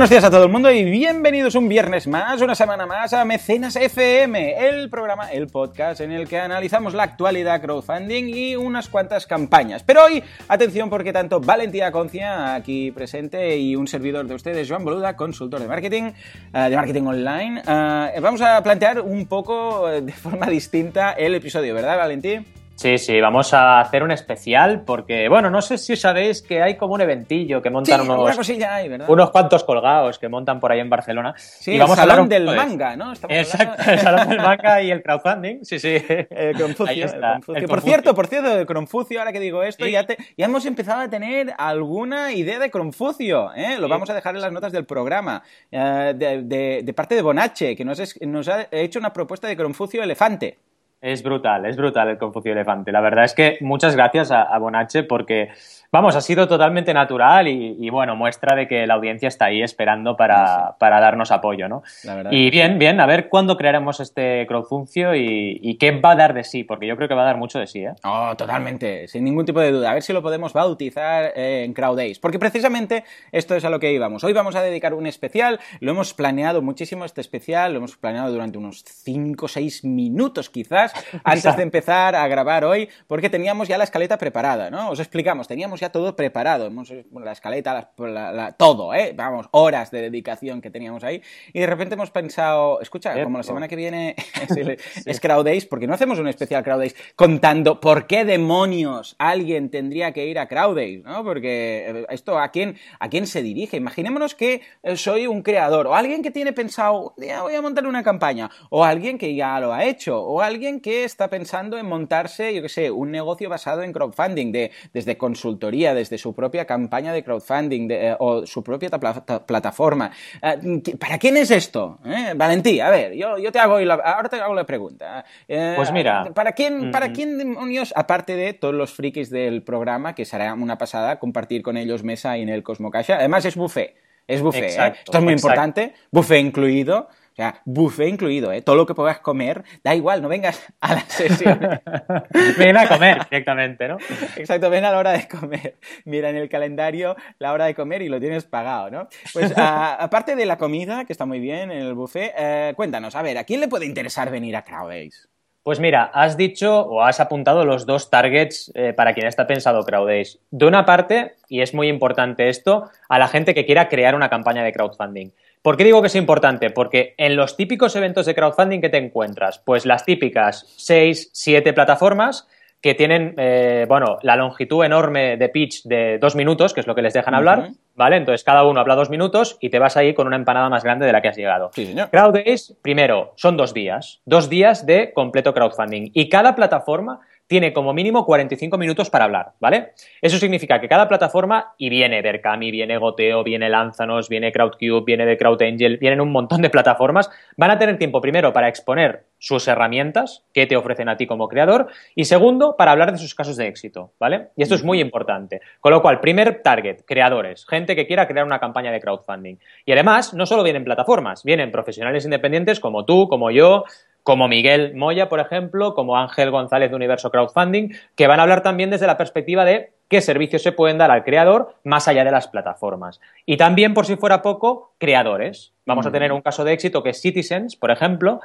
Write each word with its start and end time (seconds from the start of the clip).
buenos 0.00 0.08
días 0.08 0.24
a 0.24 0.30
todo 0.30 0.44
el 0.44 0.50
mundo 0.50 0.70
y 0.70 0.82
bienvenidos 0.82 1.54
un 1.56 1.68
viernes 1.68 2.06
más, 2.06 2.40
una 2.40 2.54
semana 2.54 2.86
más 2.86 3.12
a 3.12 3.22
Mecenas 3.26 3.76
FM, 3.76 4.66
el 4.66 4.88
programa, 4.88 5.30
el 5.30 5.48
podcast 5.48 6.00
en 6.00 6.10
el 6.10 6.26
que 6.26 6.38
analizamos 6.38 6.94
la 6.94 7.02
actualidad 7.02 7.60
crowdfunding 7.60 8.34
y 8.34 8.56
unas 8.56 8.88
cuantas 8.88 9.26
campañas. 9.26 9.82
Pero 9.82 10.02
hoy, 10.04 10.24
atención 10.48 10.88
porque 10.88 11.12
tanto 11.12 11.38
Valentía 11.38 11.92
Concia, 11.92 12.54
aquí 12.54 12.90
presente, 12.92 13.58
y 13.58 13.76
un 13.76 13.86
servidor 13.86 14.26
de 14.26 14.36
ustedes, 14.36 14.70
Joan 14.70 14.86
Boluda, 14.86 15.16
consultor 15.16 15.60
de 15.60 15.68
marketing, 15.68 16.12
uh, 16.54 16.70
de 16.70 16.76
marketing 16.76 17.02
online, 17.02 17.60
uh, 17.60 18.22
vamos 18.22 18.40
a 18.40 18.62
plantear 18.62 19.02
un 19.02 19.26
poco 19.26 19.86
de 19.86 20.12
forma 20.12 20.46
distinta 20.46 21.12
el 21.12 21.34
episodio, 21.34 21.74
¿verdad, 21.74 21.98
Valentí? 21.98 22.38
Sí, 22.80 22.96
sí, 22.96 23.20
vamos 23.20 23.52
a 23.52 23.78
hacer 23.78 24.02
un 24.02 24.10
especial 24.10 24.84
porque, 24.86 25.28
bueno, 25.28 25.50
no 25.50 25.60
sé 25.60 25.76
si 25.76 25.96
sabéis 25.96 26.40
que 26.40 26.62
hay 26.62 26.78
como 26.78 26.94
un 26.94 27.02
eventillo 27.02 27.60
que 27.60 27.68
montan 27.68 28.00
sí, 28.00 28.08
unos, 28.08 29.06
unos 29.06 29.30
cuantos 29.30 29.64
colgados 29.64 30.18
que 30.18 30.30
montan 30.30 30.58
por 30.58 30.72
ahí 30.72 30.80
en 30.80 30.88
Barcelona. 30.88 31.34
Sí, 31.36 31.72
y 31.72 31.78
vamos 31.78 31.98
el 31.98 32.04
a 32.04 32.06
salón 32.06 32.30
del 32.30 32.46
manga, 32.46 32.96
¿no? 32.96 33.12
Estamos 33.12 33.36
Exacto, 33.36 33.82
el 33.90 33.98
salón 33.98 34.30
del 34.30 34.38
manga 34.38 34.80
y 34.80 34.90
el 34.90 35.02
crowdfunding, 35.02 35.62
sí, 35.62 35.78
sí. 35.78 35.98
El 36.30 36.58
Confucio, 36.58 37.04
el 37.04 37.20
Confucio. 37.20 37.62
El 37.62 37.68
por 37.68 37.82
cierto, 37.82 38.14
por 38.14 38.26
cierto, 38.28 38.58
el 38.58 38.64
Confucio, 38.64 39.18
ahora 39.18 39.34
que 39.34 39.40
digo 39.40 39.62
esto, 39.62 39.84
¿Sí? 39.84 39.90
ya, 39.90 40.06
te, 40.06 40.16
ya 40.38 40.46
hemos 40.46 40.64
empezado 40.64 41.02
a 41.02 41.10
tener 41.10 41.52
alguna 41.58 42.32
idea 42.32 42.58
de 42.58 42.70
Confucio, 42.70 43.52
¿eh? 43.56 43.76
Lo 43.78 43.88
vamos 43.88 44.08
a 44.08 44.14
dejar 44.14 44.36
en 44.36 44.40
las 44.40 44.52
notas 44.52 44.72
del 44.72 44.86
programa, 44.86 45.42
uh, 45.70 45.76
de, 46.14 46.44
de, 46.44 46.80
de, 46.82 46.94
parte 46.94 47.14
de 47.14 47.20
Bonache, 47.20 47.76
que 47.76 47.84
nos, 47.84 47.98
es, 47.98 48.18
nos 48.22 48.48
ha 48.48 48.68
hecho 48.70 48.98
una 48.98 49.12
propuesta 49.12 49.46
de 49.48 49.58
Confucio 49.58 50.02
elefante. 50.02 50.56
Es 51.02 51.22
brutal, 51.22 51.64
es 51.64 51.76
brutal 51.76 52.08
el 52.10 52.18
Confucio 52.18 52.52
Elefante. 52.52 52.92
La 52.92 53.00
verdad 53.00 53.24
es 53.24 53.32
que 53.32 53.56
muchas 53.62 53.96
gracias 53.96 54.30
a, 54.30 54.42
a 54.42 54.58
Bonache 54.58 55.02
porque, 55.02 55.48
vamos, 55.90 56.14
ha 56.14 56.20
sido 56.20 56.46
totalmente 56.46 56.92
natural 56.92 57.48
y, 57.48 57.76
y, 57.78 57.88
bueno, 57.88 58.16
muestra 58.16 58.54
de 58.54 58.68
que 58.68 58.86
la 58.86 58.94
audiencia 58.94 59.28
está 59.28 59.46
ahí 59.46 59.62
esperando 59.62 60.14
para, 60.14 60.68
sí. 60.68 60.74
para 60.78 61.00
darnos 61.00 61.30
apoyo, 61.30 61.68
¿no? 61.68 61.82
y 62.30 62.50
bien, 62.50 62.78
bien, 62.78 63.00
a 63.00 63.06
ver 63.06 63.30
cuándo 63.30 63.56
crearemos 63.56 64.00
este 64.00 64.46
crowdfuncio 64.46 65.14
y, 65.14 65.58
y, 65.62 65.78
qué 65.78 65.92
va 65.92 66.12
a 66.12 66.16
dar 66.16 66.34
de 66.34 66.44
sí, 66.44 66.64
porque 66.64 66.86
yo 66.86 66.96
creo 66.96 67.08
que 67.08 67.14
va 67.14 67.22
a 67.22 67.26
dar 67.26 67.38
mucho 67.38 67.58
de 67.58 67.66
sí, 67.66 67.80
¿eh? 67.80 67.94
Oh, 68.04 68.34
totalmente, 68.36 69.08
sin 69.08 69.24
ningún 69.24 69.46
tipo 69.46 69.60
de 69.60 69.72
duda. 69.72 69.90
A 69.90 69.94
ver 69.94 70.02
si 70.02 70.12
lo 70.12 70.22
podemos 70.22 70.52
bautizar 70.52 71.32
eh, 71.34 71.64
en 71.64 71.72
CrowdAce, 71.72 72.18
porque 72.20 72.38
precisamente 72.38 73.04
esto 73.32 73.54
es 73.54 73.64
a 73.64 73.70
lo 73.70 73.80
que 73.80 73.92
íbamos. 73.92 74.22
Hoy 74.22 74.34
vamos 74.34 74.54
a 74.54 74.62
dedicar 74.62 74.92
un 74.92 75.06
especial, 75.06 75.60
lo 75.80 75.92
hemos 75.92 76.12
planeado 76.12 76.60
muchísimo 76.60 77.06
este 77.06 77.22
especial, 77.22 77.72
lo 77.72 77.78
hemos 77.78 77.96
planeado 77.96 78.30
durante 78.30 78.58
unos 78.58 78.84
5 78.84 79.46
o 79.46 79.48
6 79.48 79.84
minutos 79.84 80.50
quizás, 80.50 80.89
antes 81.24 81.56
de 81.56 81.62
empezar 81.62 82.14
a 82.14 82.26
grabar 82.28 82.64
hoy, 82.64 82.88
porque 83.06 83.30
teníamos 83.30 83.68
ya 83.68 83.78
la 83.78 83.84
escaleta 83.84 84.18
preparada, 84.18 84.70
¿no? 84.70 84.90
Os 84.90 85.00
explicamos, 85.00 85.48
teníamos 85.48 85.80
ya 85.80 85.90
todo 85.90 86.16
preparado, 86.16 86.66
hemos, 86.66 86.92
la 87.12 87.32
escaleta, 87.32 87.74
la, 87.74 88.08
la, 88.08 88.32
la, 88.32 88.52
todo, 88.52 88.94
¿eh? 88.94 89.12
Vamos, 89.14 89.46
horas 89.52 89.90
de 89.90 90.02
dedicación 90.02 90.60
que 90.60 90.70
teníamos 90.70 91.04
ahí, 91.04 91.22
y 91.52 91.60
de 91.60 91.66
repente 91.66 91.94
hemos 91.94 92.10
pensado, 92.10 92.80
escucha, 92.80 93.22
como 93.22 93.38
la 93.38 93.44
semana 93.44 93.68
que 93.68 93.76
viene 93.76 94.14
es, 94.40 94.82
sí. 94.92 95.02
es 95.06 95.20
CrowdAce, 95.20 95.66
porque 95.68 95.86
no 95.86 95.94
hacemos 95.94 96.18
un 96.18 96.28
especial 96.28 96.62
CrowdAce 96.62 96.94
contando 97.16 97.80
por 97.80 98.06
qué 98.06 98.24
demonios 98.24 99.16
alguien 99.18 99.70
tendría 99.70 100.12
que 100.12 100.26
ir 100.26 100.38
a 100.38 100.48
CrowdAce, 100.48 101.02
¿no? 101.04 101.24
Porque 101.24 102.06
esto, 102.10 102.38
¿a 102.38 102.50
quién, 102.50 102.76
a 102.98 103.08
quién 103.08 103.26
se 103.26 103.42
dirige? 103.42 103.76
Imaginémonos 103.76 104.34
que 104.34 104.62
soy 104.96 105.26
un 105.26 105.42
creador, 105.42 105.86
o 105.86 105.94
alguien 105.94 106.22
que 106.22 106.30
tiene 106.30 106.52
pensado, 106.52 107.14
ya 107.16 107.42
voy 107.42 107.54
a 107.54 107.62
montar 107.62 107.86
una 107.86 108.02
campaña, 108.02 108.50
o 108.70 108.84
alguien 108.84 109.18
que 109.18 109.34
ya 109.34 109.60
lo 109.60 109.72
ha 109.72 109.84
hecho, 109.84 110.20
o 110.20 110.40
alguien 110.40 110.79
que 110.80 111.04
está 111.04 111.28
pensando 111.28 111.78
en 111.78 111.86
montarse, 111.86 112.54
yo 112.54 112.62
qué 112.62 112.68
sé, 112.68 112.90
un 112.90 113.10
negocio 113.10 113.48
basado 113.48 113.82
en 113.82 113.92
crowdfunding, 113.92 114.52
de, 114.52 114.70
desde 114.92 115.16
consultoría, 115.16 115.94
desde 115.94 116.18
su 116.18 116.34
propia 116.34 116.66
campaña 116.66 117.12
de 117.12 117.22
crowdfunding 117.22 117.88
de, 117.88 118.08
eh, 118.08 118.16
o 118.18 118.46
su 118.46 118.62
propia 118.62 118.90
plataforma. 118.90 120.10
Eh, 120.42 120.82
¿Para 120.98 121.18
quién 121.18 121.36
es 121.36 121.50
esto? 121.50 121.98
¿Eh? 122.04 122.32
Valentí, 122.34 122.80
a 122.80 122.90
ver, 122.90 123.14
yo, 123.14 123.38
yo 123.38 123.52
te 123.52 123.58
hago 123.58 123.80
la, 123.80 123.94
ahora 123.94 124.28
te 124.28 124.36
hago 124.36 124.54
la 124.54 124.64
pregunta. 124.64 125.24
pues 125.46 125.92
mira. 125.92 126.30
¿Para 126.34 126.52
quién, 126.52 126.90
¿Para 126.90 127.12
quién 127.12 127.38
demonios, 127.38 127.92
aparte 127.96 128.36
de 128.36 128.52
todos 128.52 128.74
los 128.74 128.92
frikis 128.92 129.30
del 129.30 129.62
programa, 129.62 130.14
que 130.14 130.24
será 130.24 130.54
una 130.54 130.78
pasada 130.78 131.18
compartir 131.18 131.62
con 131.62 131.76
ellos 131.76 132.02
mesa 132.02 132.36
y 132.38 132.42
en 132.42 132.48
el 132.48 132.62
Cosmocaixa? 132.62 133.16
Además 133.16 133.44
es 133.44 133.56
buffet. 133.56 133.94
Es 134.26 134.42
buffet, 134.42 134.64
exacto, 134.64 134.98
¿eh? 134.98 135.02
Esto 135.06 135.18
es 135.18 135.24
muy 135.24 135.32
exacto. 135.32 135.48
importante. 135.48 135.94
Buffet 136.12 136.40
incluido. 136.40 137.08
O 137.32 137.34
sea, 137.36 137.62
buffet 137.64 138.08
incluido, 138.08 138.52
¿eh? 138.52 138.60
Todo 138.60 138.76
lo 138.76 138.86
que 138.86 138.94
puedas 138.94 139.20
comer, 139.20 139.64
da 139.84 139.94
igual, 139.94 140.20
no 140.20 140.28
vengas 140.28 140.60
a 140.80 140.94
la 140.94 141.00
sesión. 141.00 141.60
ven 142.58 142.76
a 142.76 142.88
comer 142.88 143.24
directamente, 143.30 143.88
¿no? 143.88 143.98
Exacto, 144.36 144.68
ven 144.68 144.84
a 144.84 144.90
la 144.90 144.98
hora 144.98 145.12
de 145.12 145.28
comer. 145.28 145.78
Mira 146.04 146.30
en 146.30 146.36
el 146.36 146.48
calendario 146.48 147.16
la 147.38 147.52
hora 147.52 147.66
de 147.66 147.74
comer 147.74 148.02
y 148.02 148.08
lo 148.08 148.20
tienes 148.20 148.44
pagado, 148.44 148.90
¿no? 148.90 149.08
Pues 149.32 149.56
a, 149.56 149.94
aparte 150.02 150.34
de 150.36 150.46
la 150.46 150.58
comida, 150.58 151.04
que 151.04 151.12
está 151.12 151.24
muy 151.24 151.40
bien 151.40 151.70
en 151.70 151.82
el 151.82 151.94
buffet, 151.94 152.34
eh, 152.36 152.72
cuéntanos, 152.76 153.14
a 153.14 153.22
ver, 153.22 153.38
¿a 153.38 153.44
quién 153.44 153.60
le 153.60 153.68
puede 153.68 153.86
interesar 153.86 154.30
venir 154.30 154.56
a 154.56 154.64
CrowdAce? 154.64 155.28
Pues 155.62 155.78
mira, 155.78 156.04
has 156.14 156.38
dicho 156.38 156.80
o 156.80 157.02
has 157.02 157.20
apuntado 157.20 157.66
los 157.66 157.84
dos 157.84 158.08
targets 158.08 158.72
eh, 158.74 158.94
para 158.94 159.12
quien 159.12 159.26
está 159.26 159.46
pensado 159.46 159.84
CrowdAce. 159.84 160.38
De 160.50 160.66
una 160.66 160.86
parte, 160.86 161.34
y 161.48 161.60
es 161.60 161.74
muy 161.74 161.88
importante 161.88 162.48
esto, 162.48 162.88
a 163.08 163.18
la 163.18 163.28
gente 163.28 163.52
que 163.52 163.66
quiera 163.66 163.88
crear 163.88 164.14
una 164.14 164.30
campaña 164.30 164.64
de 164.64 164.72
crowdfunding. 164.72 165.32
¿Por 165.60 165.76
qué 165.76 165.84
digo 165.84 166.00
que 166.00 166.06
es 166.06 166.14
importante? 166.14 166.70
Porque 166.70 167.14
en 167.18 167.36
los 167.36 167.58
típicos 167.58 167.94
eventos 167.94 168.24
de 168.24 168.34
crowdfunding 168.34 168.80
que 168.80 168.88
te 168.88 168.96
encuentras, 168.96 169.58
pues 169.58 169.84
las 169.84 170.06
típicas 170.06 170.64
6, 170.78 171.28
7 171.34 171.74
plataformas 171.74 172.48
que 172.80 172.94
tienen, 172.94 173.34
eh, 173.36 173.84
bueno, 173.88 174.18
la 174.22 174.36
longitud 174.36 174.84
enorme 174.84 175.36
de 175.36 175.48
pitch 175.48 175.84
de 175.84 176.18
dos 176.18 176.34
minutos, 176.34 176.72
que 176.72 176.80
es 176.80 176.86
lo 176.86 176.94
que 176.94 177.02
les 177.02 177.12
dejan 177.12 177.34
hablar, 177.34 177.58
uh 177.58 177.62
-huh. 177.62 177.76
¿vale? 177.94 178.16
Entonces 178.16 178.42
cada 178.42 178.64
uno 178.64 178.80
habla 178.80 178.94
dos 178.94 179.10
minutos 179.10 179.58
y 179.60 179.68
te 179.68 179.78
vas 179.78 179.96
ahí 179.96 180.14
con 180.14 180.26
una 180.26 180.36
empanada 180.36 180.68
más 180.70 180.82
grande 180.82 181.04
de 181.04 181.12
la 181.12 181.20
que 181.20 181.28
has 181.28 181.36
llegado. 181.36 181.70
Sí, 181.74 181.86
señor. 181.86 182.08
CrowdAce, 182.10 182.74
primero, 182.80 183.32
son 183.36 183.56
dos 183.56 183.74
días, 183.74 184.20
dos 184.24 184.48
días 184.48 184.86
de 184.86 185.12
completo 185.12 185.52
crowdfunding 185.52 186.10
y 186.14 186.28
cada 186.30 186.54
plataforma 186.54 187.20
tiene 187.50 187.72
como 187.72 187.92
mínimo 187.92 188.24
45 188.24 188.78
minutos 188.78 189.10
para 189.10 189.24
hablar, 189.24 189.54
¿vale? 189.58 189.90
Eso 190.22 190.38
significa 190.38 190.80
que 190.80 190.86
cada 190.86 191.08
plataforma, 191.08 191.74
y 191.78 191.88
viene 191.88 192.22
Berkami, 192.22 192.70
viene 192.70 192.96
Goteo, 192.96 193.42
viene 193.42 193.68
Lanzanos, 193.68 194.28
viene 194.28 194.52
Crowdcube, 194.52 195.02
viene 195.04 195.26
de 195.26 195.36
CrowdAngel, 195.36 195.96
vienen 195.96 196.20
un 196.20 196.30
montón 196.30 196.62
de 196.62 196.70
plataformas, 196.70 197.28
van 197.56 197.72
a 197.72 197.78
tener 197.78 197.98
tiempo 197.98 198.20
primero 198.20 198.52
para 198.52 198.68
exponer 198.68 199.24
sus 199.38 199.66
herramientas 199.66 200.44
que 200.54 200.66
te 200.66 200.76
ofrecen 200.76 201.08
a 201.08 201.16
ti 201.16 201.26
como 201.26 201.48
creador 201.48 201.88
y 202.14 202.26
segundo, 202.26 202.76
para 202.76 202.92
hablar 202.92 203.10
de 203.10 203.18
sus 203.18 203.34
casos 203.34 203.56
de 203.56 203.66
éxito, 203.66 204.12
¿vale? 204.20 204.50
Y 204.54 204.62
esto 204.62 204.76
es 204.76 204.84
muy 204.84 205.00
importante. 205.00 205.60
Con 205.80 205.90
lo 205.90 206.02
cual, 206.02 206.20
primer 206.20 206.62
target, 206.62 207.00
creadores, 207.04 207.66
gente 207.66 207.96
que 207.96 208.06
quiera 208.06 208.28
crear 208.28 208.46
una 208.46 208.60
campaña 208.60 208.92
de 208.92 209.00
crowdfunding. 209.00 209.56
Y 209.84 209.90
además, 209.90 210.34
no 210.34 210.46
solo 210.46 210.62
vienen 210.62 210.84
plataformas, 210.84 211.42
vienen 211.42 211.72
profesionales 211.72 212.24
independientes 212.24 212.78
como 212.78 213.04
tú, 213.04 213.26
como 213.26 213.50
yo, 213.50 213.86
como 214.22 214.48
Miguel 214.48 214.94
Moya, 214.94 215.28
por 215.28 215.40
ejemplo, 215.40 215.94
como 215.94 216.16
Ángel 216.16 216.50
González 216.50 216.90
de 216.90 216.96
Universo 216.96 217.30
Crowdfunding, 217.30 217.90
que 218.16 218.26
van 218.26 218.40
a 218.40 218.42
hablar 218.42 218.62
también 218.62 218.90
desde 218.90 219.06
la 219.06 219.16
perspectiva 219.16 219.64
de 219.64 219.92
qué 220.08 220.20
servicios 220.20 220.62
se 220.62 220.72
pueden 220.72 220.98
dar 220.98 221.10
al 221.10 221.24
creador 221.24 221.74
más 221.84 222.08
allá 222.08 222.24
de 222.24 222.30
las 222.30 222.48
plataformas. 222.48 223.20
Y 223.46 223.56
también, 223.56 223.94
por 223.94 224.06
si 224.06 224.16
fuera 224.16 224.42
poco, 224.42 224.92
creadores. 224.98 225.72
Vamos 225.86 226.04
mm. 226.04 226.08
a 226.08 226.12
tener 226.12 226.32
un 226.32 226.42
caso 226.42 226.64
de 226.64 226.72
éxito 226.72 227.02
que 227.02 227.10
es 227.10 227.20
Citizens, 227.20 227.76
por 227.76 227.90
ejemplo, 227.90 228.40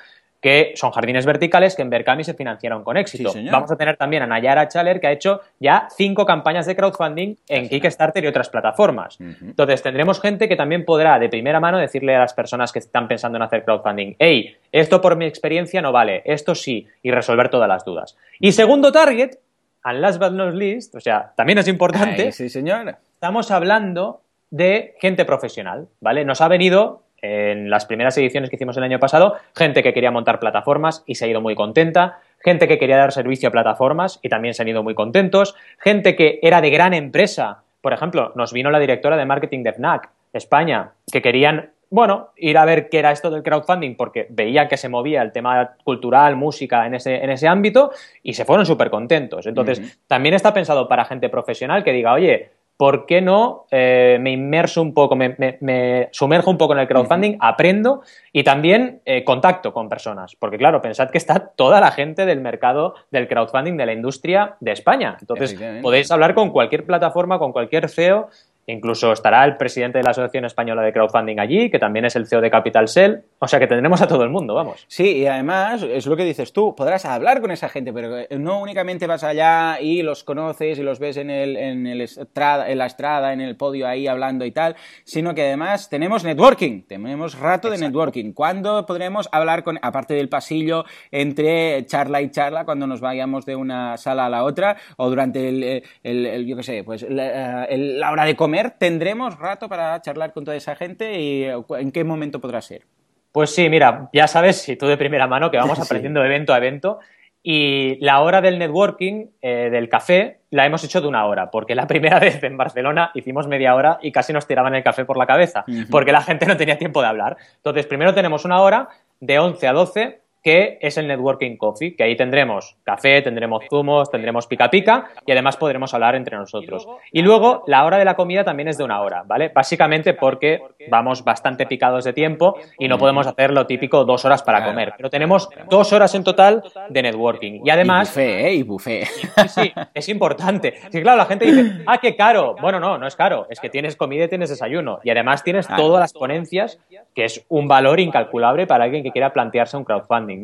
que 0.45 0.73
son 0.75 0.91
jardines 0.91 1.25
verticales 1.25 1.75
que 1.75 1.81
en 1.81 1.89
Berkami 1.89 2.23
se 2.23 2.35
financiaron 2.35 2.83
con 2.83 2.97
éxito. 2.97 3.31
Sí, 3.31 3.49
Vamos 3.51 3.71
a 3.71 3.77
tener 3.77 3.97
también 3.97 4.21
a 4.21 4.27
Nayara 4.27 4.67
Chaler, 4.67 4.99
que 4.99 5.07
ha 5.07 5.11
hecho 5.11 5.41
ya 5.59 5.87
cinco 5.97 6.23
campañas 6.23 6.67
de 6.67 6.75
crowdfunding 6.75 7.35
en 7.47 7.63
sí, 7.63 7.69
Kickstarter 7.71 8.23
y 8.23 8.27
otras 8.27 8.49
plataformas. 8.49 9.19
Uh 9.19 9.23
-huh. 9.23 9.37
Entonces, 9.41 9.81
tendremos 9.81 10.21
gente 10.21 10.47
que 10.47 10.55
también 10.55 10.85
podrá 10.85 11.17
de 11.17 11.29
primera 11.29 11.59
mano 11.59 11.79
decirle 11.79 12.15
a 12.15 12.19
las 12.19 12.35
personas 12.35 12.71
que 12.71 12.77
están 12.77 13.07
pensando 13.07 13.37
en 13.37 13.41
hacer 13.41 13.63
crowdfunding, 13.63 14.17
hey, 14.19 14.55
esto 14.71 15.01
por 15.01 15.15
mi 15.15 15.25
experiencia 15.25 15.81
no 15.81 15.91
vale, 15.91 16.21
esto 16.25 16.53
sí, 16.53 16.87
y 17.01 17.09
resolver 17.09 17.49
todas 17.49 17.67
las 17.67 17.83
dudas. 17.83 18.15
Y 18.39 18.51
segundo 18.51 18.91
target, 18.91 19.39
and 19.81 19.99
last 19.99 20.19
but 20.19 20.31
not 20.31 20.53
least, 20.53 20.93
o 20.93 20.99
sea, 20.99 21.33
también 21.35 21.57
es 21.57 21.67
importante, 21.67 22.25
Ay, 22.25 22.31
sí, 22.31 22.49
señora. 22.49 22.99
estamos 23.15 23.49
hablando 23.49 24.21
de 24.51 24.93
gente 24.99 25.25
profesional, 25.25 25.87
¿vale? 26.01 26.23
Nos 26.23 26.39
ha 26.41 26.47
venido 26.47 27.01
en 27.21 27.69
las 27.69 27.85
primeras 27.85 28.17
ediciones 28.17 28.49
que 28.49 28.55
hicimos 28.55 28.77
el 28.77 28.83
año 28.83 28.99
pasado, 28.99 29.35
gente 29.55 29.83
que 29.83 29.93
quería 29.93 30.11
montar 30.11 30.39
plataformas 30.39 31.03
y 31.05 31.15
se 31.15 31.25
ha 31.25 31.27
ido 31.27 31.41
muy 31.41 31.55
contenta, 31.55 32.19
gente 32.39 32.67
que 32.67 32.77
quería 32.77 32.97
dar 32.97 33.11
servicio 33.11 33.49
a 33.49 33.51
plataformas 33.51 34.19
y 34.21 34.29
también 34.29 34.53
se 34.53 34.61
han 34.61 34.67
ido 34.67 34.83
muy 34.83 34.93
contentos, 34.93 35.55
gente 35.79 36.15
que 36.15 36.39
era 36.41 36.61
de 36.61 36.69
gran 36.69 36.93
empresa, 36.93 37.63
por 37.81 37.93
ejemplo, 37.93 38.31
nos 38.35 38.53
vino 38.53 38.69
la 38.69 38.79
directora 38.79 39.17
de 39.17 39.25
marketing 39.25 39.63
de 39.63 39.73
FNAC, 39.73 40.09
España, 40.33 40.91
que 41.11 41.21
querían, 41.21 41.71
bueno, 41.89 42.31
ir 42.35 42.57
a 42.57 42.65
ver 42.65 42.89
qué 42.89 42.99
era 42.99 43.11
esto 43.11 43.31
del 43.31 43.43
crowdfunding 43.43 43.95
porque 43.95 44.27
veían 44.29 44.67
que 44.67 44.77
se 44.77 44.89
movía 44.89 45.21
el 45.21 45.31
tema 45.31 45.75
cultural, 45.83 46.35
música 46.35 46.85
en 46.85 46.95
ese, 46.95 47.23
en 47.23 47.29
ese 47.29 47.47
ámbito 47.47 47.91
y 48.21 48.33
se 48.33 48.43
fueron 48.43 48.65
súper 48.65 48.89
contentos. 48.89 49.45
Entonces, 49.47 49.79
uh 49.79 49.83
-huh. 49.83 49.97
también 50.07 50.35
está 50.35 50.53
pensado 50.53 50.87
para 50.87 51.05
gente 51.05 51.29
profesional 51.29 51.83
que 51.83 51.93
diga, 51.93 52.13
oye, 52.13 52.51
¿por 52.77 53.05
qué 53.05 53.21
no 53.21 53.65
eh, 53.71 54.17
me 54.19 54.31
inmerso 54.31 54.81
un 54.81 54.93
poco, 54.93 55.15
me, 55.15 55.35
me, 55.37 55.57
me, 55.61 56.09
sumerjo 56.11 56.51
un 56.51 56.57
poco 56.57 56.73
en 56.73 56.79
el 56.79 56.87
crowdfunding, 56.87 57.31
uh 57.31 57.35
-huh. 57.35 57.49
aprendo 57.49 58.01
y 58.33 58.43
también 58.43 59.01
eh, 59.05 59.23
contacto 59.23 59.71
con 59.73 59.87
personas? 59.87 60.35
Porque 60.35 60.57
claro, 60.57 60.81
pensad 60.81 61.09
que 61.09 61.17
está 61.17 61.51
toda 61.55 61.79
la 61.79 61.91
gente 61.91 62.25
del 62.25 62.41
mercado 62.41 62.95
del 63.11 63.27
crowdfunding 63.27 63.77
de 63.77 63.85
la 63.85 63.93
industria 63.93 64.55
de 64.59 64.71
España. 64.71 65.17
Entonces, 65.19 65.55
podéis 65.81 66.11
hablar 66.11 66.33
con 66.33 66.51
cualquier 66.51 66.85
plataforma, 66.85 67.39
con 67.39 67.51
cualquier 67.51 67.89
CEO 67.89 68.29
Incluso 68.67 69.11
estará 69.11 69.45
el 69.45 69.57
presidente 69.57 69.99
de 69.99 70.03
la 70.03 70.09
Asociación 70.09 70.43
Española 70.45 70.81
de 70.81 70.91
Crowdfunding 70.91 71.39
allí, 71.39 71.69
que 71.69 71.77
también 71.77 72.05
es 72.05 72.15
el 72.15 72.25
CEO 72.25 72.41
de 72.41 72.49
Capital 72.49 72.87
Cell. 72.87 73.17
O 73.37 73.47
sea 73.47 73.59
que 73.59 73.67
tendremos 73.67 74.01
a 74.01 74.07
todo 74.07 74.23
el 74.23 74.31
mundo, 74.31 74.55
vamos. 74.55 74.85
Sí, 74.87 75.17
y 75.17 75.27
además, 75.27 75.83
es 75.83 76.07
lo 76.07 76.15
que 76.15 76.23
dices 76.25 76.51
tú, 76.51 76.73
podrás 76.75 77.05
hablar 77.05 77.41
con 77.41 77.51
esa 77.51 77.69
gente, 77.69 77.93
pero 77.93 78.25
no 78.39 78.59
únicamente 78.59 79.05
vas 79.05 79.23
allá 79.23 79.79
y 79.79 80.01
los 80.01 80.23
conoces 80.23 80.79
y 80.79 80.81
los 80.81 80.97
ves 80.97 81.17
en, 81.17 81.29
el, 81.29 81.57
en, 81.57 81.85
el 81.85 82.01
estrada, 82.01 82.67
en 82.67 82.79
la 82.79 82.87
estrada, 82.87 83.33
en 83.33 83.41
el 83.41 83.55
podio 83.55 83.87
ahí 83.87 84.07
hablando 84.07 84.45
y 84.45 84.51
tal, 84.51 84.75
sino 85.03 85.35
que 85.35 85.43
además 85.43 85.87
tenemos 85.87 86.23
networking, 86.23 86.87
tenemos 86.87 87.37
rato 87.37 87.69
de 87.69 87.77
networking. 87.77 88.33
¿Cuándo 88.33 88.87
podremos 88.87 89.29
hablar 89.31 89.63
con, 89.63 89.77
aparte 89.83 90.15
del 90.15 90.27
pasillo, 90.27 90.85
entre 91.11 91.85
charla 91.85 92.23
y 92.23 92.31
charla, 92.31 92.65
cuando 92.65 92.87
nos 92.87 92.99
vayamos 92.99 93.45
de 93.45 93.55
una 93.55 93.97
sala 93.97 94.25
a 94.25 94.29
la 94.29 94.43
otra, 94.43 94.77
o 94.97 95.07
durante 95.07 95.49
el, 95.49 95.83
el, 96.01 96.45
yo 96.47 96.57
qué 96.57 96.63
sé, 96.63 96.83
pues 96.83 97.03
la, 97.07 97.67
la 97.69 98.11
hora 98.11 98.25
de 98.25 98.35
comer? 98.35 98.54
¿Tendremos 98.77 99.37
rato 99.39 99.69
para 99.69 100.01
charlar 100.01 100.33
con 100.33 100.45
toda 100.45 100.57
esa 100.57 100.75
gente 100.75 101.19
y 101.19 101.45
en 101.45 101.91
qué 101.91 102.03
momento 102.03 102.39
podrá 102.39 102.61
ser? 102.61 102.83
Pues 103.31 103.53
sí, 103.53 103.69
mira, 103.69 104.09
ya 104.13 104.27
sabes, 104.27 104.61
si 104.61 104.77
tú 104.77 104.87
de 104.87 104.97
primera 104.97 105.27
mano, 105.27 105.51
que 105.51 105.57
vamos 105.57 105.79
aprendiendo 105.85 106.23
evento 106.23 106.53
a 106.53 106.57
evento. 106.57 106.99
Y 107.43 108.03
la 108.03 108.21
hora 108.21 108.41
del 108.41 108.57
networking, 108.57 109.27
eh, 109.39 109.69
del 109.69 109.87
café, 109.87 110.39
la 110.49 110.65
hemos 110.65 110.83
hecho 110.83 110.99
de 110.99 111.07
una 111.07 111.25
hora, 111.25 111.51
porque 111.51 111.75
la 111.75 111.85
primera 111.85 112.17
vez 112.21 112.41
en 112.43 112.57
Barcelona 112.57 113.11
hicimos 113.13 113.47
media 113.47 113.75
hora 113.75 113.99
y 114.01 114.11
casi 114.11 114.33
nos 114.33 114.47
tiraban 114.47 114.73
el 114.73 114.83
café 114.83 115.05
por 115.05 115.17
la 115.17 115.27
cabeza, 115.27 115.63
porque 115.91 116.11
la 116.11 116.21
gente 116.21 116.47
no 116.47 116.57
tenía 116.57 116.77
tiempo 116.77 117.01
de 117.01 117.07
hablar. 117.07 117.37
Entonces, 117.57 117.85
primero 117.85 118.15
tenemos 118.15 118.45
una 118.45 118.61
hora 118.61 118.89
de 119.19 119.37
11 119.37 119.67
a 119.67 119.73
12 119.73 120.21
que 120.45 120.77
es 120.79 120.95
el 120.99 121.07
Networking 121.07 121.57
Coffee, 121.57 121.95
que 121.95 122.03
ahí 122.03 122.15
tendremos 122.15 122.77
café, 122.83 123.23
tendremos 123.23 123.63
zumos, 123.67 124.11
tendremos 124.11 124.45
pica 124.45 124.69
pica 124.69 125.07
y 125.25 125.31
además 125.31 125.57
podremos 125.57 125.91
hablar 125.95 126.13
entre 126.13 126.37
nosotros. 126.37 126.87
Y 127.11 127.23
luego 127.23 127.63
la 127.65 127.83
hora 127.83 127.97
de 127.97 128.05
la 128.05 128.15
comida 128.15 128.43
también 128.43 128.67
es 128.67 128.77
de 128.77 128.83
una 128.83 129.01
hora, 129.01 129.23
¿vale? 129.25 129.49
Básicamente 129.49 130.13
porque 130.13 130.61
vamos 130.87 131.23
bastante 131.23 131.65
picados 131.65 132.03
de 132.03 132.13
tiempo 132.13 132.59
y 132.77 132.87
no 132.87 132.99
podemos 132.99 133.25
hacer 133.25 133.49
lo 133.49 133.65
típico 133.65 134.05
dos 134.05 134.23
horas 134.23 134.43
para 134.43 134.63
comer, 134.63 134.93
pero 134.95 135.09
tenemos 135.09 135.49
dos 135.67 135.91
horas 135.93 136.13
en 136.13 136.23
total 136.23 136.61
de 136.89 137.01
networking. 137.01 137.61
Y 137.65 137.71
además... 137.71 138.09
Y 138.09 138.11
buffet, 138.11 138.45
¿eh? 138.45 138.53
Y 138.53 138.63
buffet. 138.63 139.07
Sí, 139.47 139.73
es 139.95 140.09
importante. 140.09 140.75
Sí, 140.91 141.01
claro, 141.01 141.17
la 141.17 141.25
gente 141.25 141.45
dice, 141.45 141.83
ah, 141.87 141.97
qué 141.97 142.15
caro. 142.15 142.55
Bueno, 142.61 142.79
no, 142.79 142.99
no 142.99 143.07
es 143.07 143.15
caro, 143.15 143.47
es 143.49 143.59
que 143.59 143.71
tienes 143.71 143.95
comida 143.95 144.25
y 144.25 144.27
tienes 144.27 144.51
desayuno. 144.51 144.99
Y 145.03 145.09
además 145.09 145.43
tienes 145.43 145.67
todas 145.67 145.99
las 145.99 146.13
ponencias, 146.13 146.79
que 147.15 147.25
es 147.25 147.43
un 147.49 147.67
valor 147.67 147.99
incalculable 147.99 148.67
para 148.67 148.83
alguien 148.83 149.01
que 149.01 149.11
quiera 149.11 149.33
plantearse 149.33 149.75
un 149.75 149.83
crowdfunding. 149.83 150.34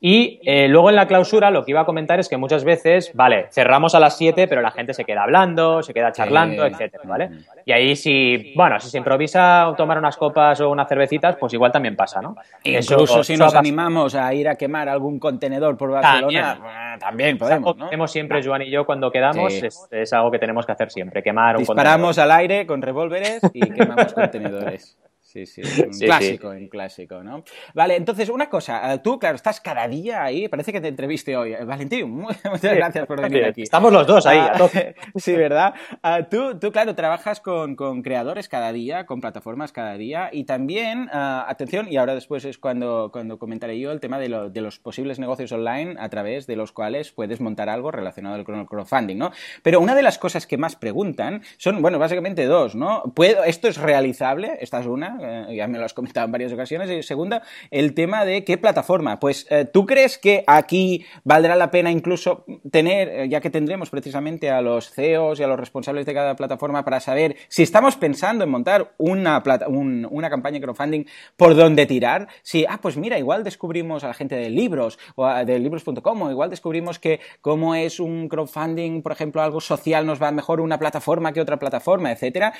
Y 0.00 0.40
eh, 0.44 0.68
luego 0.68 0.90
en 0.90 0.96
la 0.96 1.06
clausura 1.06 1.50
lo 1.50 1.64
que 1.64 1.72
iba 1.72 1.80
a 1.80 1.84
comentar 1.84 2.18
es 2.20 2.28
que 2.28 2.36
muchas 2.36 2.64
veces, 2.64 3.12
vale, 3.14 3.46
cerramos 3.50 3.94
a 3.94 4.00
las 4.00 4.16
7, 4.16 4.48
pero 4.48 4.62
la 4.62 4.70
gente 4.70 4.94
se 4.94 5.04
queda 5.04 5.22
hablando, 5.22 5.82
se 5.82 5.94
queda 5.94 6.12
charlando, 6.12 6.64
etcétera, 6.66 7.02
¿vale? 7.06 7.30
Y 7.64 7.72
ahí 7.72 7.96
si, 7.96 8.52
bueno, 8.56 8.78
si 8.80 8.90
se 8.90 8.98
improvisa 8.98 9.72
tomar 9.76 9.98
unas 9.98 10.16
copas 10.16 10.60
o 10.60 10.70
unas 10.70 10.88
cervecitas, 10.88 11.36
pues 11.36 11.52
igual 11.52 11.72
también 11.72 11.96
pasa, 11.96 12.20
¿no? 12.20 12.36
Incluso 12.64 13.22
si 13.24 13.36
nos 13.36 13.54
animamos 13.54 14.14
a 14.14 14.32
ir 14.34 14.48
a 14.48 14.54
quemar 14.56 14.88
algún 14.88 15.18
contenedor 15.18 15.76
por 15.76 15.90
Barcelona, 15.90 16.96
también, 16.98 17.38
podemos, 17.38 17.76
¿no? 17.76 17.86
Hacemos 17.86 18.10
siempre, 18.10 18.42
Joan 18.42 18.62
y 18.62 18.70
yo, 18.70 18.84
cuando 18.84 19.10
quedamos, 19.10 19.52
es, 19.52 20.12
algo 20.12 20.30
que 20.30 20.38
tenemos 20.38 20.66
que 20.66 20.72
hacer 20.72 20.90
siempre, 20.90 21.22
quemar 21.22 21.56
un 21.56 21.62
Disparamos 21.62 22.18
al 22.18 22.30
aire 22.32 22.66
con 22.66 22.82
revólveres 22.82 23.40
y 23.52 23.60
quemamos 23.60 24.12
contenedores. 24.14 24.96
Sí, 25.28 25.44
sí, 25.44 25.60
un 25.84 25.90
clásico, 25.90 26.48
un 26.48 26.68
clásico, 26.68 27.22
¿no? 27.22 27.44
Vale, 27.74 27.96
entonces, 27.96 28.30
una 28.30 28.48
cosa, 28.48 28.94
eh, 28.94 28.98
tú, 29.00 29.18
claro, 29.18 29.36
estás 29.36 29.60
cada 29.60 29.86
día 29.86 30.22
ahí, 30.22 30.48
parece 30.48 30.72
que 30.72 30.80
te 30.80 30.88
entreviste 30.88 31.36
hoy. 31.36 31.52
Eh, 31.52 31.64
Valentín, 31.66 32.10
muchas 32.10 32.74
gracias 32.74 33.06
por 33.06 33.20
venir 33.20 33.44
aquí. 33.44 33.60
Estamos 33.60 33.92
los 33.92 34.06
dos 34.06 34.24
ahí. 34.24 34.38
Ah, 34.38 34.70
sí, 35.16 35.34
¿verdad? 35.34 35.74
Ah, 36.02 36.22
tú, 36.30 36.58
tú, 36.58 36.72
claro, 36.72 36.94
trabajas 36.94 37.40
con, 37.40 37.76
con, 37.76 38.00
creadores 38.00 38.48
cada 38.48 38.72
día, 38.72 39.04
con 39.04 39.20
plataformas 39.20 39.70
cada 39.70 39.98
día, 39.98 40.30
y 40.32 40.44
también, 40.44 41.10
ah, 41.12 41.44
atención, 41.46 41.92
y 41.92 41.98
ahora 41.98 42.14
después 42.14 42.46
es 42.46 42.56
cuando, 42.56 43.10
cuando 43.12 43.38
comentaré 43.38 43.78
yo 43.78 43.92
el 43.92 44.00
tema 44.00 44.18
de, 44.18 44.48
de, 44.50 44.60
los 44.62 44.78
posibles 44.78 45.18
negocios 45.18 45.52
online 45.52 45.96
a 45.98 46.08
través 46.08 46.46
de 46.46 46.56
los 46.56 46.72
cuales 46.72 47.12
puedes 47.12 47.42
montar 47.42 47.68
algo 47.68 47.90
relacionado 47.90 48.42
con 48.44 48.54
el 48.54 48.64
crowdfunding, 48.64 49.18
¿no? 49.18 49.32
Pero 49.62 49.80
una 49.80 49.94
de 49.94 50.02
las 50.02 50.16
cosas 50.16 50.46
que 50.46 50.56
más 50.56 50.74
preguntan 50.74 51.42
son, 51.58 51.82
bueno, 51.82 51.98
básicamente 51.98 52.46
dos, 52.46 52.74
¿no? 52.74 53.02
¿Puedo, 53.14 53.44
¿Esto 53.44 53.68
es 53.68 53.76
realizable? 53.76 54.56
Esta 54.62 54.80
es 54.80 54.86
una 54.86 55.17
eh, 55.20 55.54
ya 55.56 55.66
me 55.66 55.78
lo 55.78 55.84
has 55.84 55.94
comentado 55.94 56.26
en 56.26 56.32
varias 56.32 56.52
ocasiones. 56.52 56.90
Y 56.90 57.02
segunda, 57.02 57.42
el 57.70 57.94
tema 57.94 58.24
de 58.24 58.44
qué 58.44 58.58
plataforma. 58.58 59.18
Pues, 59.18 59.46
eh, 59.50 59.64
¿tú 59.64 59.86
crees 59.86 60.18
que 60.18 60.44
aquí 60.46 61.04
valdrá 61.24 61.56
la 61.56 61.70
pena 61.70 61.90
incluso 61.90 62.44
tener, 62.70 63.08
eh, 63.08 63.28
ya 63.28 63.40
que 63.40 63.50
tendremos 63.50 63.90
precisamente 63.90 64.50
a 64.50 64.60
los 64.60 64.90
CEOs 64.90 65.40
y 65.40 65.42
a 65.42 65.46
los 65.46 65.58
responsables 65.58 66.06
de 66.06 66.14
cada 66.14 66.36
plataforma 66.36 66.84
para 66.84 67.00
saber 67.00 67.36
si 67.48 67.62
estamos 67.62 67.96
pensando 67.96 68.44
en 68.44 68.50
montar 68.50 68.92
una, 68.98 69.42
una 69.68 70.30
campaña 70.30 70.54
de 70.54 70.60
crowdfunding 70.62 71.04
por 71.36 71.54
dónde 71.54 71.86
tirar? 71.86 72.28
Si, 72.42 72.64
ah, 72.68 72.78
pues 72.80 72.96
mira, 72.96 73.18
igual 73.18 73.44
descubrimos 73.44 74.04
a 74.04 74.08
la 74.08 74.14
gente 74.14 74.36
de 74.36 74.50
libros 74.50 74.98
o 75.16 75.26
de 75.28 75.58
libros.com 75.58 76.30
igual 76.30 76.50
descubrimos 76.50 76.98
que 76.98 77.20
como 77.40 77.74
es 77.74 78.00
un 78.00 78.28
crowdfunding, 78.28 79.02
por 79.02 79.12
ejemplo, 79.12 79.42
algo 79.42 79.60
social, 79.60 80.06
nos 80.06 80.22
va 80.22 80.30
mejor 80.30 80.60
una 80.60 80.78
plataforma 80.78 81.32
que 81.32 81.40
otra 81.40 81.58
plataforma, 81.58 82.12
etcétera. 82.12 82.52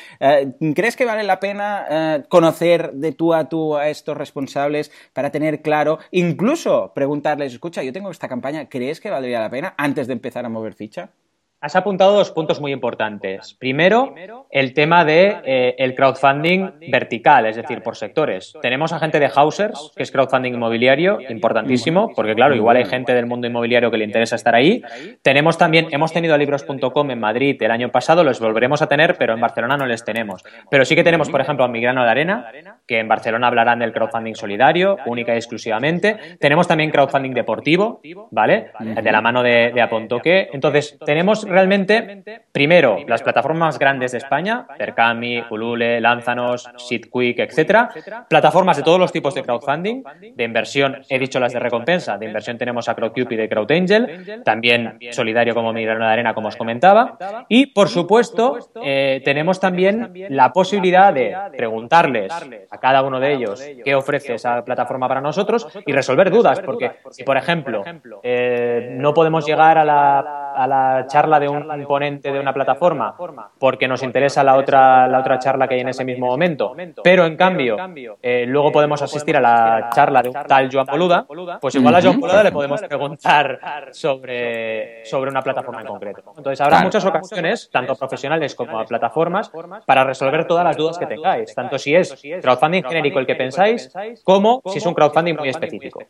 ¿Crees 0.75 0.97
que 0.97 1.05
vale 1.05 1.23
la 1.23 1.41
pena 1.41 2.25
conocer 2.29 2.48
conocer 2.49 2.93
de 2.95 3.13
tú 3.13 3.35
a 3.35 3.49
tú 3.51 3.77
a 3.77 3.91
estos 3.91 4.17
responsables 4.17 4.91
para 5.13 5.31
tener 5.31 5.61
claro, 5.61 5.99
incluso 6.11 6.93
preguntarles, 6.95 7.53
escucha, 7.53 7.83
yo 7.83 7.93
tengo 7.93 8.11
esta 8.11 8.27
campaña, 8.27 8.71
¿crees 8.71 9.01
que 9.01 9.11
valdría 9.11 9.41
la 9.41 9.51
pena 9.51 9.75
antes 9.77 10.07
de 10.07 10.15
empezar 10.15 10.47
a 10.47 10.49
mover 10.49 10.73
ficha? 10.73 11.11
Has 11.61 11.75
apuntado 11.75 12.13
dos 12.13 12.31
puntos 12.31 12.61
muy 12.61 12.73
importantes. 12.73 13.55
Primero, 13.55 14.15
el 14.49 14.75
tema 14.75 15.05
de 15.05 15.39
eh, 15.45 15.75
el 15.79 15.97
crowdfunding 15.97 16.71
vertical, 16.89 17.47
es 17.47 17.57
decir, 17.57 17.83
por 17.83 17.97
sectores. 17.97 18.53
Tenemos 18.63 18.93
a 18.93 19.01
gente 19.01 19.19
de 19.19 19.29
Hausers, 19.35 19.91
que 19.97 20.05
es 20.05 20.13
crowdfunding 20.13 20.55
inmobiliario, 20.55 21.19
importantísimo, 21.29 22.13
porque 22.15 22.37
claro, 22.37 22.55
igual 22.55 22.77
hay 22.77 22.85
gente 22.85 23.13
del 23.13 23.27
mundo 23.27 23.49
inmobiliario 23.49 23.91
que 23.91 23.99
le 23.99 24.05
interesa 24.05 24.37
estar 24.37 24.55
ahí. 24.55 24.83
Tenemos 25.23 25.59
también, 25.59 25.89
hemos 25.91 26.13
tenido 26.13 26.33
a 26.33 26.39
libros.com 26.39 27.11
en 27.11 27.19
Madrid 27.19 27.61
el 27.61 27.73
año 27.73 27.91
pasado, 27.91 28.23
los 28.23 28.39
volveremos 28.39 28.81
a 28.81 28.87
tener, 28.87 29.17
pero 29.19 29.35
en 29.35 29.41
Barcelona 29.41 29.77
no 29.77 29.87
les 29.87 30.05
tenemos. 30.05 30.45
Pero 30.71 30.85
sí 30.85 30.95
que 30.95 31.03
tenemos, 31.03 31.29
por 31.29 31.41
ejemplo, 31.41 31.65
a 31.65 31.69
Migrano 31.69 32.05
de 32.05 32.11
Arena, 32.11 32.53
que 32.89 32.99
en 32.99 33.07
Barcelona 33.07 33.47
hablarán 33.47 33.79
del 33.79 33.93
crowdfunding 33.93 34.35
solidario, 34.35 34.97
única 35.07 35.35
y 35.35 35.37
exclusivamente. 35.37 36.17
Tenemos 36.41 36.67
también 36.67 36.91
crowdfunding 36.91 37.35
deportivo, 37.35 38.01
¿vale? 38.31 38.73
De 38.81 39.13
la 39.13 39.21
mano 39.21 39.43
de, 39.43 39.71
de 39.75 39.83
Apontoque. 39.83 40.49
Entonces, 40.53 40.99
tenemos 41.05 41.47
realmente, 41.47 42.43
primero, 42.51 42.97
las 43.07 43.23
plataformas 43.23 43.79
grandes 43.79 44.13
de 44.13 44.19
España, 44.19 44.67
Percami, 44.79 45.43
Ulule, 45.51 46.01
Lanzanos, 46.01 46.69
SeedQuick, 46.79 47.41
etcétera. 47.41 47.91
Plataformas 48.29 48.79
de 48.79 48.83
todos 48.83 48.99
los 48.99 49.13
tipos 49.13 49.35
de 49.35 49.43
crowdfunding, 49.43 50.03
de 50.35 50.45
inversión, 50.45 51.03
he 51.11 51.19
dicho 51.19 51.39
las 51.39 51.53
de 51.53 51.61
recompensa, 51.61 52.17
de 52.17 52.27
inversión 52.27 52.57
tenemos 52.57 52.89
a 52.89 52.95
CrowdCupid 52.95 53.39
y 53.39 53.49
CrowdAngel, 53.49 54.43
también 54.45 54.99
solidario 55.11 55.55
como 55.55 55.75
Migrano 55.75 56.07
de 56.07 56.13
Arena, 56.13 56.33
como 56.33 56.49
os 56.49 56.57
comentaba. 56.57 57.19
Y, 57.51 57.67
por 57.67 57.89
supuesto, 57.89 58.59
eh, 58.83 59.21
tenemos 59.25 59.61
también 59.61 60.11
la 60.31 60.53
posibilidad 60.53 61.13
de 61.13 61.37
preguntarles 61.57 62.33
a 62.71 62.78
cada 62.81 63.03
uno 63.03 63.21
de 63.21 63.33
ellos 63.33 63.63
qué 63.85 63.95
ofrece 63.95 64.35
esa 64.35 64.65
plataforma 64.65 65.09
para 65.09 65.21
nosotros 65.21 65.69
y 65.87 65.93
resolver 65.93 66.31
dudas, 66.31 66.61
porque 66.61 66.93
si, 67.11 67.25
por 67.25 67.37
ejemplo, 67.37 67.85
eh, 68.23 68.95
no 68.99 69.15
podemos 69.15 69.47
llegar 69.47 69.79
a 69.79 69.85
la, 69.85 70.48
a 70.59 70.67
la 70.67 71.07
charla 71.07 71.39
de 71.39 71.49
un 71.49 71.85
ponente 71.87 72.33
de 72.33 72.41
una 72.41 72.53
plataforma 72.53 73.15
porque 73.59 73.87
nos 73.87 74.03
interesa 74.03 74.43
la 74.43 74.57
otra, 74.57 75.07
la 75.07 75.21
otra 75.21 75.39
charla 75.39 75.69
que 75.69 75.77
hay 75.77 75.83
en 75.83 75.89
ese 75.91 76.05
mismo 76.05 76.27
momento, 76.27 76.75
pero 77.05 77.27
en 77.27 77.37
cambio 77.37 77.77
eh, 78.21 78.45
luego 78.45 78.73
podemos 78.73 79.01
asistir 79.01 79.37
a 79.37 79.41
la 79.41 79.89
charla 79.95 80.21
de 80.21 80.31
un 80.31 80.35
tal 80.35 80.69
Joan 80.71 80.87
Boluda, 80.87 81.27
pues 81.61 81.77
igual 81.77 81.95
a 81.95 82.03
Joan 82.03 82.19
Boluda 82.19 82.43
le 82.43 82.51
podemos 82.51 82.83
preguntar 82.83 83.61
sobre, 83.93 85.05
sobre 85.05 85.31
una 85.31 85.43
plataforma 85.43 85.83
en 85.83 85.87
concreto. 85.87 86.25
Entonces 86.37 86.61
habrá 86.61 86.83
muchas 86.83 87.05
ocasiones, 87.05 87.71
tanto 87.71 87.95
profesionales 87.95 88.57
como 88.57 88.81
a 88.81 88.85
plataformas, 88.85 89.53
para 89.87 90.03
resolver 90.03 90.45
todas 90.47 90.65
las 90.65 90.77
dudas 90.77 90.99
que 90.99 91.07
tengáis, 91.07 91.55
tanto 91.55 91.79
si 91.79 91.95
es 91.95 92.21
crowdfunding 92.43 92.83
genérico 92.83 93.21
el 93.21 93.27
que 93.27 93.37
pensáis, 93.37 93.93
como 94.25 94.61
si 94.67 94.79
es 94.79 94.87
un 94.87 94.95
crowdfunding 94.95 95.37
muy 95.37 95.51
específico. 95.51 96.01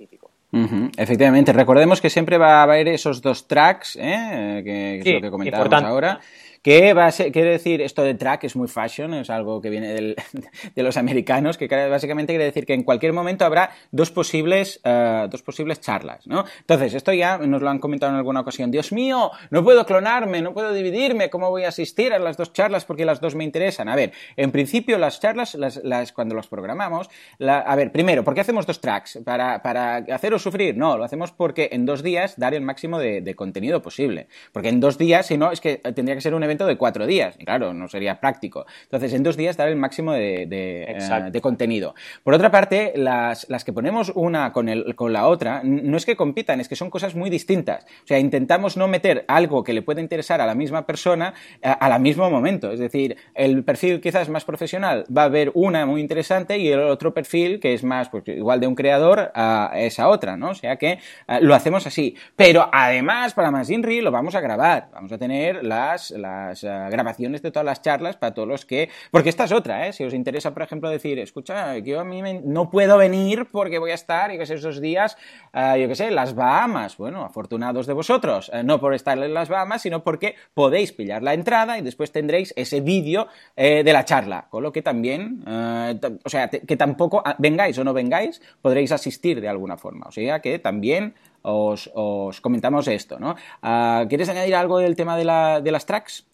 Efectivamente, 0.96 1.52
recordemos 1.52 2.00
que 2.00 2.08
siempre 2.08 2.38
va 2.38 2.60
a 2.60 2.62
haber 2.62 2.88
esos 2.88 3.20
dos 3.20 3.46
tracks, 3.46 3.96
¿eh? 4.00 4.37
Que, 4.64 5.00
es 5.00 5.06
lo 5.06 5.20
que 5.20 5.30
comentábamos 5.30 5.82
ahora. 5.84 6.20
¿Qué 6.62 6.92
va 6.94 7.06
a 7.06 7.12
quiere 7.12 7.50
decir 7.50 7.80
esto 7.80 8.02
de 8.02 8.14
track 8.14 8.44
es 8.44 8.56
muy 8.56 8.68
fashion, 8.68 9.14
es 9.14 9.30
algo 9.30 9.60
que 9.60 9.70
viene 9.70 9.94
de 10.74 10.82
los 10.82 10.96
americanos, 10.96 11.56
que 11.56 11.66
básicamente 11.88 12.32
quiere 12.32 12.44
decir 12.44 12.66
que 12.66 12.74
en 12.74 12.82
cualquier 12.82 13.12
momento 13.12 13.44
habrá 13.44 13.70
dos 13.90 14.10
posibles, 14.10 14.80
eh, 14.84 15.26
dos 15.30 15.42
posibles 15.42 15.80
charlas, 15.80 16.26
¿no? 16.26 16.44
Entonces, 16.60 16.94
esto 16.94 17.12
ya 17.12 17.38
nos 17.38 17.62
lo 17.62 17.70
han 17.70 17.78
comentado 17.78 18.12
en 18.12 18.18
alguna 18.18 18.40
ocasión. 18.40 18.70
Dios 18.70 18.92
mío, 18.92 19.30
no 19.50 19.64
puedo 19.64 19.84
clonarme, 19.86 20.42
no 20.42 20.52
puedo 20.52 20.72
dividirme, 20.72 21.30
¿cómo 21.30 21.50
voy 21.50 21.64
a 21.64 21.68
asistir 21.68 22.12
a 22.12 22.18
las 22.18 22.36
dos 22.36 22.52
charlas 22.52 22.84
porque 22.84 23.04
las 23.04 23.20
dos 23.20 23.34
me 23.34 23.44
interesan? 23.44 23.88
A 23.88 23.96
ver, 23.96 24.12
en 24.36 24.50
principio 24.50 24.98
las 24.98 25.20
charlas, 25.20 25.54
las, 25.54 26.12
cuando 26.12 26.34
las 26.34 26.48
programamos, 26.48 27.08
a 27.40 27.76
ver, 27.76 27.92
primero, 27.92 28.24
¿por 28.24 28.34
qué 28.34 28.40
hacemos 28.40 28.66
dos 28.66 28.80
tracks? 28.80 29.20
¿Para, 29.24 29.62
para 29.62 29.96
haceros 29.96 30.42
sufrir? 30.42 30.76
No, 30.76 30.96
lo 30.96 31.04
hacemos 31.04 31.32
porque 31.32 31.68
en 31.72 31.86
dos 31.86 32.02
días 32.02 32.34
dar 32.38 32.54
el 32.54 32.62
máximo 32.62 32.98
de, 32.98 33.20
de 33.20 33.34
contenido 33.34 33.82
posible. 33.82 34.28
Porque 34.52 34.68
en 34.68 34.80
dos 34.80 34.98
días, 34.98 35.26
si 35.26 35.36
no, 35.36 35.52
es 35.52 35.60
que 35.60 35.76
tendría 35.76 36.14
que 36.14 36.20
ser 36.20 36.34
un 36.34 36.42
evento 36.48 36.66
de 36.66 36.76
cuatro 36.76 37.06
días. 37.06 37.36
Y 37.38 37.44
claro, 37.44 37.74
no 37.74 37.88
sería 37.88 38.20
práctico. 38.20 38.66
Entonces, 38.82 39.12
en 39.12 39.22
dos 39.22 39.36
días 39.36 39.56
dar 39.56 39.68
el 39.68 39.76
máximo 39.76 40.12
de, 40.12 40.46
de, 40.46 41.40
contenido. 41.40 41.94
Por 42.24 42.34
otra 42.34 42.50
parte, 42.50 42.92
las, 42.96 43.48
las 43.48 43.64
que 43.64 43.72
ponemos 43.72 44.12
una 44.14 44.52
con, 44.52 44.68
el, 44.68 44.94
con 44.96 45.12
la 45.12 45.26
otra, 45.28 45.62
no 45.62 45.96
es 45.96 46.04
que 46.04 46.16
compitan, 46.16 46.60
es 46.60 46.68
que 46.68 46.76
son 46.76 46.90
cosas 46.90 47.14
muy 47.14 47.30
distintas. 47.30 47.84
O 48.04 48.06
sea, 48.06 48.18
intentamos 48.18 48.76
no 48.76 48.88
meter 48.88 49.24
algo 49.28 49.62
que 49.62 49.72
le 49.72 49.82
pueda 49.82 50.00
interesar 50.00 50.40
a 50.40 50.46
la 50.46 50.54
misma 50.54 50.86
persona 50.86 51.34
al 51.62 52.00
mismo 52.00 52.30
momento. 52.30 52.72
Es 52.72 52.80
decir, 52.80 53.16
el 53.34 53.64
perfil 53.64 54.00
quizás 54.00 54.28
más 54.28 54.44
profesional 54.44 55.04
va 55.14 55.24
a 55.24 55.28
ver 55.28 55.50
una 55.54 55.86
muy 55.86 56.00
interesante 56.00 56.58
y 56.58 56.68
el 56.68 56.80
otro 56.80 57.12
perfil 57.14 57.60
que 57.60 57.74
es 57.74 57.84
más, 57.84 58.08
pues 58.08 58.24
igual 58.28 58.60
de 58.60 58.66
un 58.66 58.74
creador 58.74 59.30
a 59.34 59.72
esa 59.76 60.08
otra, 60.08 60.36
¿no? 60.36 60.50
O 60.50 60.54
sea 60.54 60.76
que 60.76 60.92
eh, 60.92 61.38
lo 61.40 61.54
hacemos 61.54 61.86
así. 61.86 62.16
Pero 62.36 62.68
además, 62.72 63.34
para 63.34 63.50
más 63.50 63.70
Inri 63.70 64.00
lo 64.00 64.10
vamos 64.10 64.34
a 64.34 64.40
grabar. 64.40 64.88
Vamos 64.92 65.12
a 65.12 65.18
tener 65.18 65.64
las, 65.64 66.10
las 66.12 66.37
eh, 66.62 66.88
grabaciones 66.90 67.42
de 67.42 67.50
todas 67.50 67.66
las 67.66 67.82
charlas 67.82 68.16
para 68.16 68.34
todos 68.34 68.48
los 68.48 68.64
que... 68.64 68.88
Porque 69.10 69.28
esta 69.28 69.44
es 69.44 69.52
otra, 69.52 69.86
¿eh? 69.86 69.92
Si 69.92 70.04
os 70.04 70.14
interesa, 70.14 70.52
por 70.52 70.62
ejemplo, 70.62 70.88
decir, 70.90 71.18
escucha, 71.18 71.78
yo 71.78 72.00
a 72.00 72.04
mí 72.04 72.22
no 72.44 72.70
puedo 72.70 72.96
venir 72.98 73.46
porque 73.50 73.78
voy 73.78 73.90
a 73.90 73.94
estar, 73.94 74.32
y 74.32 74.38
que 74.38 74.46
sé, 74.46 74.54
esos 74.54 74.80
días, 74.80 75.16
eh, 75.52 75.78
yo 75.80 75.88
qué 75.88 75.94
sé, 75.94 76.10
las 76.10 76.34
Bahamas. 76.34 76.96
Bueno, 76.96 77.24
afortunados 77.24 77.86
de 77.86 77.92
vosotros. 77.92 78.50
no 78.64 78.80
por 78.80 78.94
estar 78.94 79.18
en 79.18 79.34
las 79.34 79.48
Bahamas, 79.48 79.82
sino 79.82 80.02
porque 80.02 80.34
podéis 80.54 80.92
pillar 80.92 81.22
la 81.22 81.34
entrada 81.34 81.78
y 81.78 81.82
después 81.82 82.12
tendréis 82.12 82.52
ese 82.56 82.80
vídeo 82.80 83.28
de 83.56 83.92
la 83.92 84.04
charla. 84.04 84.46
Con 84.50 84.62
lo 84.62 84.72
que 84.72 84.82
también, 84.82 85.44
o 85.46 86.28
sea, 86.28 86.48
que 86.48 86.76
tampoco 86.76 87.22
ah, 87.24 87.36
vengáis 87.38 87.78
o 87.78 87.84
no 87.84 87.92
vengáis, 87.92 88.40
podréis 88.62 88.92
asistir 88.92 89.40
de 89.40 89.48
alguna 89.48 89.76
forma. 89.76 90.06
O 90.06 90.12
sea 90.12 90.40
que 90.40 90.58
también 90.58 91.14
os, 91.42 92.40
comentamos 92.40 92.88
esto, 92.88 93.18
¿no? 93.18 93.36
Ah, 93.62 94.04
¿Quieres 94.08 94.28
añadir 94.28 94.54
algo 94.54 94.78
del 94.78 94.96
tema 94.96 95.16
de, 95.16 95.24
las 95.24 95.86
tracks? 95.86 96.26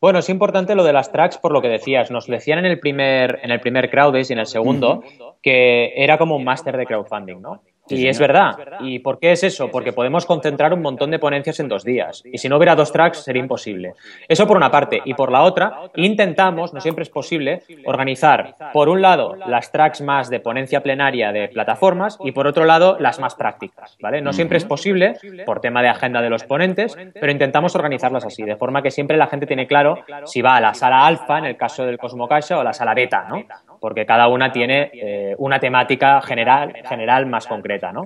Bueno, 0.00 0.18
es 0.18 0.28
importante 0.28 0.74
lo 0.74 0.84
de 0.84 0.92
las 0.92 1.12
tracks 1.12 1.38
por 1.38 1.52
lo 1.52 1.62
que 1.62 1.68
decías. 1.68 2.10
Nos 2.10 2.26
decían 2.26 2.58
en 2.58 2.66
el 2.66 2.80
primer, 2.80 3.40
en 3.42 3.50
el 3.50 3.60
primer 3.60 3.90
Crowdays 3.90 4.30
y 4.30 4.32
en 4.32 4.38
el 4.40 4.46
segundo 4.46 5.02
que 5.42 5.92
era 5.96 6.18
como 6.18 6.36
un 6.36 6.44
máster 6.44 6.76
de 6.76 6.86
crowdfunding, 6.86 7.40
¿no? 7.40 7.62
Y 7.90 8.08
es 8.08 8.18
verdad. 8.18 8.56
¿Y 8.80 8.98
por 9.00 9.18
qué 9.18 9.32
es 9.32 9.44
eso? 9.44 9.70
Porque 9.70 9.92
podemos 9.92 10.26
concentrar 10.26 10.72
un 10.72 10.82
montón 10.82 11.10
de 11.10 11.18
ponencias 11.18 11.60
en 11.60 11.68
dos 11.68 11.84
días. 11.84 12.22
Y 12.24 12.38
si 12.38 12.48
no 12.48 12.56
hubiera 12.56 12.74
dos 12.74 12.92
tracks 12.92 13.18
sería 13.18 13.42
imposible. 13.42 13.94
Eso 14.28 14.46
por 14.46 14.56
una 14.56 14.70
parte. 14.70 15.00
Y 15.04 15.14
por 15.14 15.30
la 15.30 15.42
otra, 15.42 15.90
intentamos, 15.96 16.72
no 16.72 16.80
siempre 16.80 17.02
es 17.02 17.10
posible, 17.10 17.62
organizar, 17.84 18.54
por 18.72 18.88
un 18.88 19.02
lado, 19.02 19.36
las 19.46 19.72
tracks 19.72 20.00
más 20.00 20.30
de 20.30 20.40
ponencia 20.40 20.82
plenaria 20.82 21.32
de 21.32 21.48
plataformas 21.48 22.18
y 22.22 22.32
por 22.32 22.46
otro 22.46 22.64
lado, 22.64 22.96
las 22.98 23.20
más 23.20 23.34
prácticas. 23.34 23.96
¿vale? 24.00 24.20
No 24.20 24.32
siempre 24.32 24.58
es 24.58 24.64
posible 24.64 25.16
por 25.44 25.60
tema 25.60 25.82
de 25.82 25.88
agenda 25.88 26.22
de 26.22 26.30
los 26.30 26.44
ponentes, 26.44 26.96
pero 27.14 27.32
intentamos 27.32 27.74
organizarlas 27.74 28.24
así, 28.24 28.42
de 28.42 28.56
forma 28.56 28.82
que 28.82 28.90
siempre 28.90 29.16
la 29.16 29.26
gente 29.26 29.46
tiene 29.46 29.66
claro 29.66 29.98
si 30.24 30.42
va 30.42 30.56
a 30.56 30.60
la 30.60 30.74
sala 30.74 31.06
alfa, 31.06 31.38
en 31.38 31.44
el 31.44 31.56
caso 31.56 31.84
del 31.84 31.98
Cosmo 31.98 32.28
Caixa, 32.28 32.58
o 32.58 32.60
a 32.60 32.64
la 32.64 32.72
sala 32.72 32.94
beta, 32.94 33.26
¿no? 33.28 33.44
Porque 33.80 34.06
cada 34.06 34.28
una 34.28 34.52
tiene 34.52 34.90
eh, 34.92 35.34
una 35.38 35.58
temática 35.58 36.20
general, 36.20 36.74
general 36.88 37.26
más 37.26 37.46
concreta, 37.46 37.92
¿no? 37.92 38.04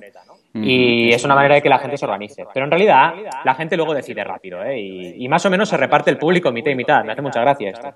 Y 0.53 1.11
es 1.11 1.23
una 1.25 1.35
manera 1.35 1.55
de 1.55 1.61
que 1.61 1.67
la 1.67 1.79
gente 1.79 1.97
se 1.97 2.05
organice. 2.05 2.45
Pero 2.53 2.65
en 2.65 2.71
realidad, 2.71 3.13
la 3.43 3.55
gente 3.55 3.75
luego 3.75 3.93
decide 3.93 4.23
rápido, 4.23 4.63
¿eh? 4.63 4.79
Y, 4.79 5.25
y 5.25 5.27
más 5.27 5.45
o 5.45 5.49
menos 5.49 5.67
se 5.67 5.75
reparte 5.75 6.09
el 6.09 6.17
público 6.17 6.49
mitad 6.51 6.71
y 6.71 6.75
mitad. 6.75 7.03
Me 7.03 7.11
hace 7.11 7.21
mucha 7.21 7.41
gracia 7.41 7.71
esto. 7.71 7.93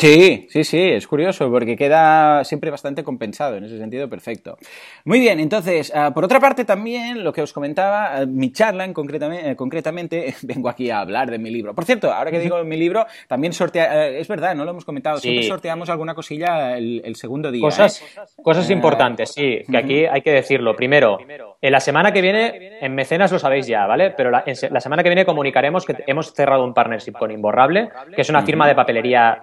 Sí, 0.00 0.46
sí, 0.48 0.62
sí, 0.62 0.80
es 0.80 1.08
curioso 1.08 1.50
porque 1.50 1.76
queda 1.76 2.44
siempre 2.44 2.70
bastante 2.70 3.02
compensado, 3.02 3.56
en 3.56 3.64
ese 3.64 3.78
sentido 3.78 4.08
perfecto. 4.08 4.56
Muy 5.04 5.18
bien, 5.18 5.40
entonces, 5.40 5.92
ah, 5.92 6.12
por 6.14 6.24
otra 6.24 6.38
parte 6.38 6.64
también, 6.64 7.24
lo 7.24 7.32
que 7.32 7.42
os 7.42 7.52
comentaba, 7.52 8.16
ah, 8.16 8.24
mi 8.24 8.52
charla 8.52 8.84
en 8.84 8.94
concretamente, 8.94 9.50
eh, 9.50 9.56
concretamente, 9.56 10.36
vengo 10.42 10.68
aquí 10.68 10.88
a 10.88 11.00
hablar 11.00 11.32
de 11.32 11.38
mi 11.40 11.50
libro. 11.50 11.74
Por 11.74 11.84
cierto, 11.84 12.12
ahora 12.12 12.30
que 12.30 12.38
digo 12.38 12.62
mi 12.62 12.76
libro, 12.76 13.06
también 13.26 13.52
sortea, 13.52 14.06
eh, 14.06 14.20
es 14.20 14.28
verdad, 14.28 14.54
no 14.54 14.64
lo 14.64 14.70
hemos 14.70 14.84
comentado, 14.84 15.18
siempre 15.18 15.42
sorteamos 15.42 15.90
alguna 15.90 16.14
cosilla 16.14 16.78
el, 16.78 17.16
segundo 17.16 17.50
día. 17.50 17.62
Cosas, 17.62 18.00
¿eh? 18.00 18.20
cosas 18.40 18.70
importantes, 18.70 19.32
sí, 19.32 19.64
que 19.68 19.76
aquí 19.76 20.06
hay 20.06 20.22
que 20.22 20.30
decirlo. 20.30 20.76
Primero, 20.76 21.18
en 21.60 21.72
la 21.72 21.80
semana 21.80 22.12
que 22.12 22.22
viene, 22.22 22.78
en 22.80 22.94
Mecenas 22.94 23.32
lo 23.32 23.40
sabéis 23.40 23.66
ya, 23.66 23.84
¿vale? 23.86 24.12
Pero 24.12 24.30
la, 24.30 24.44
la 24.70 24.80
semana 24.80 25.02
que 25.02 25.08
viene 25.08 25.24
comunicaremos 25.24 25.84
que 25.84 25.96
hemos 26.06 26.32
cerrado 26.32 26.62
un 26.62 26.72
partnership 26.72 27.14
con 27.14 27.32
Imborrable, 27.32 27.88
que 28.14 28.22
es 28.22 28.30
una 28.30 28.42
firma 28.42 28.68
de 28.68 28.76
papelería 28.76 29.40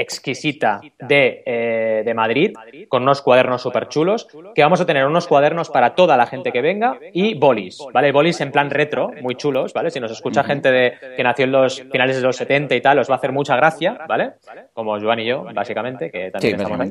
exquisita 0.00 0.80
de, 1.00 1.42
eh, 1.46 2.02
de, 2.04 2.14
Madrid, 2.14 2.54
con 2.88 3.02
unos 3.02 3.22
cuadernos 3.22 3.62
súper 3.62 3.88
chulos, 3.88 4.28
que 4.54 4.62
vamos 4.62 4.80
a 4.80 4.86
tener 4.86 5.06
unos 5.06 5.26
cuadernos 5.26 5.70
para 5.70 5.94
toda 5.94 6.16
la 6.16 6.26
gente 6.26 6.52
que 6.52 6.60
venga 6.60 6.98
y 7.12 7.34
bolis, 7.34 7.78
¿vale? 7.92 8.12
Bolis 8.12 8.40
en 8.40 8.52
plan 8.52 8.70
retro, 8.70 9.10
muy 9.22 9.34
chulos, 9.36 9.72
¿vale? 9.72 9.90
Si 9.90 10.00
nos 10.00 10.10
escucha 10.10 10.44
gente 10.44 10.70
de, 10.70 10.94
que 11.16 11.22
nació 11.22 11.44
en 11.44 11.52
los 11.52 11.82
finales 11.82 12.16
de 12.16 12.22
los 12.22 12.36
70 12.36 12.74
y 12.74 12.80
tal, 12.80 12.98
os 12.98 13.08
va 13.08 13.14
a 13.14 13.18
hacer 13.18 13.32
mucha 13.32 13.56
gracia, 13.56 13.98
¿vale? 14.08 14.32
Como 14.72 14.98
Joan 15.00 15.20
y 15.20 15.26
yo, 15.26 15.44
básicamente, 15.54 16.10
que 16.10 16.30
también 16.30 16.60
estamos 16.60 16.88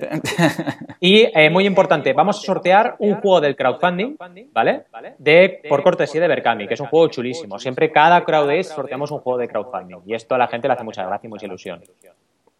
Y 0.99 1.27
eh, 1.33 1.49
muy 1.49 1.65
importante, 1.65 2.13
vamos 2.13 2.39
a 2.39 2.41
sortear 2.41 2.95
un 2.99 3.15
juego 3.15 3.41
del 3.41 3.55
crowdfunding, 3.55 4.17
¿vale? 4.51 4.83
De, 5.17 5.61
por 5.67 5.83
cortesía 5.83 6.21
de 6.21 6.27
Berkami, 6.27 6.67
que 6.67 6.73
es 6.75 6.79
un 6.79 6.87
juego 6.87 7.07
chulísimo. 7.07 7.59
Siempre 7.59 7.91
cada 7.91 8.23
crowd 8.23 8.45
sorteamos 8.63 9.11
un 9.11 9.19
juego 9.19 9.39
de 9.39 9.47
crowdfunding 9.47 10.01
y 10.05 10.13
esto 10.13 10.35
a 10.35 10.37
la 10.37 10.47
gente 10.47 10.67
le 10.67 10.73
hace 10.73 10.83
mucha 10.83 11.05
gracia 11.05 11.27
y 11.27 11.29
mucha 11.29 11.45
ilusión. 11.45 11.81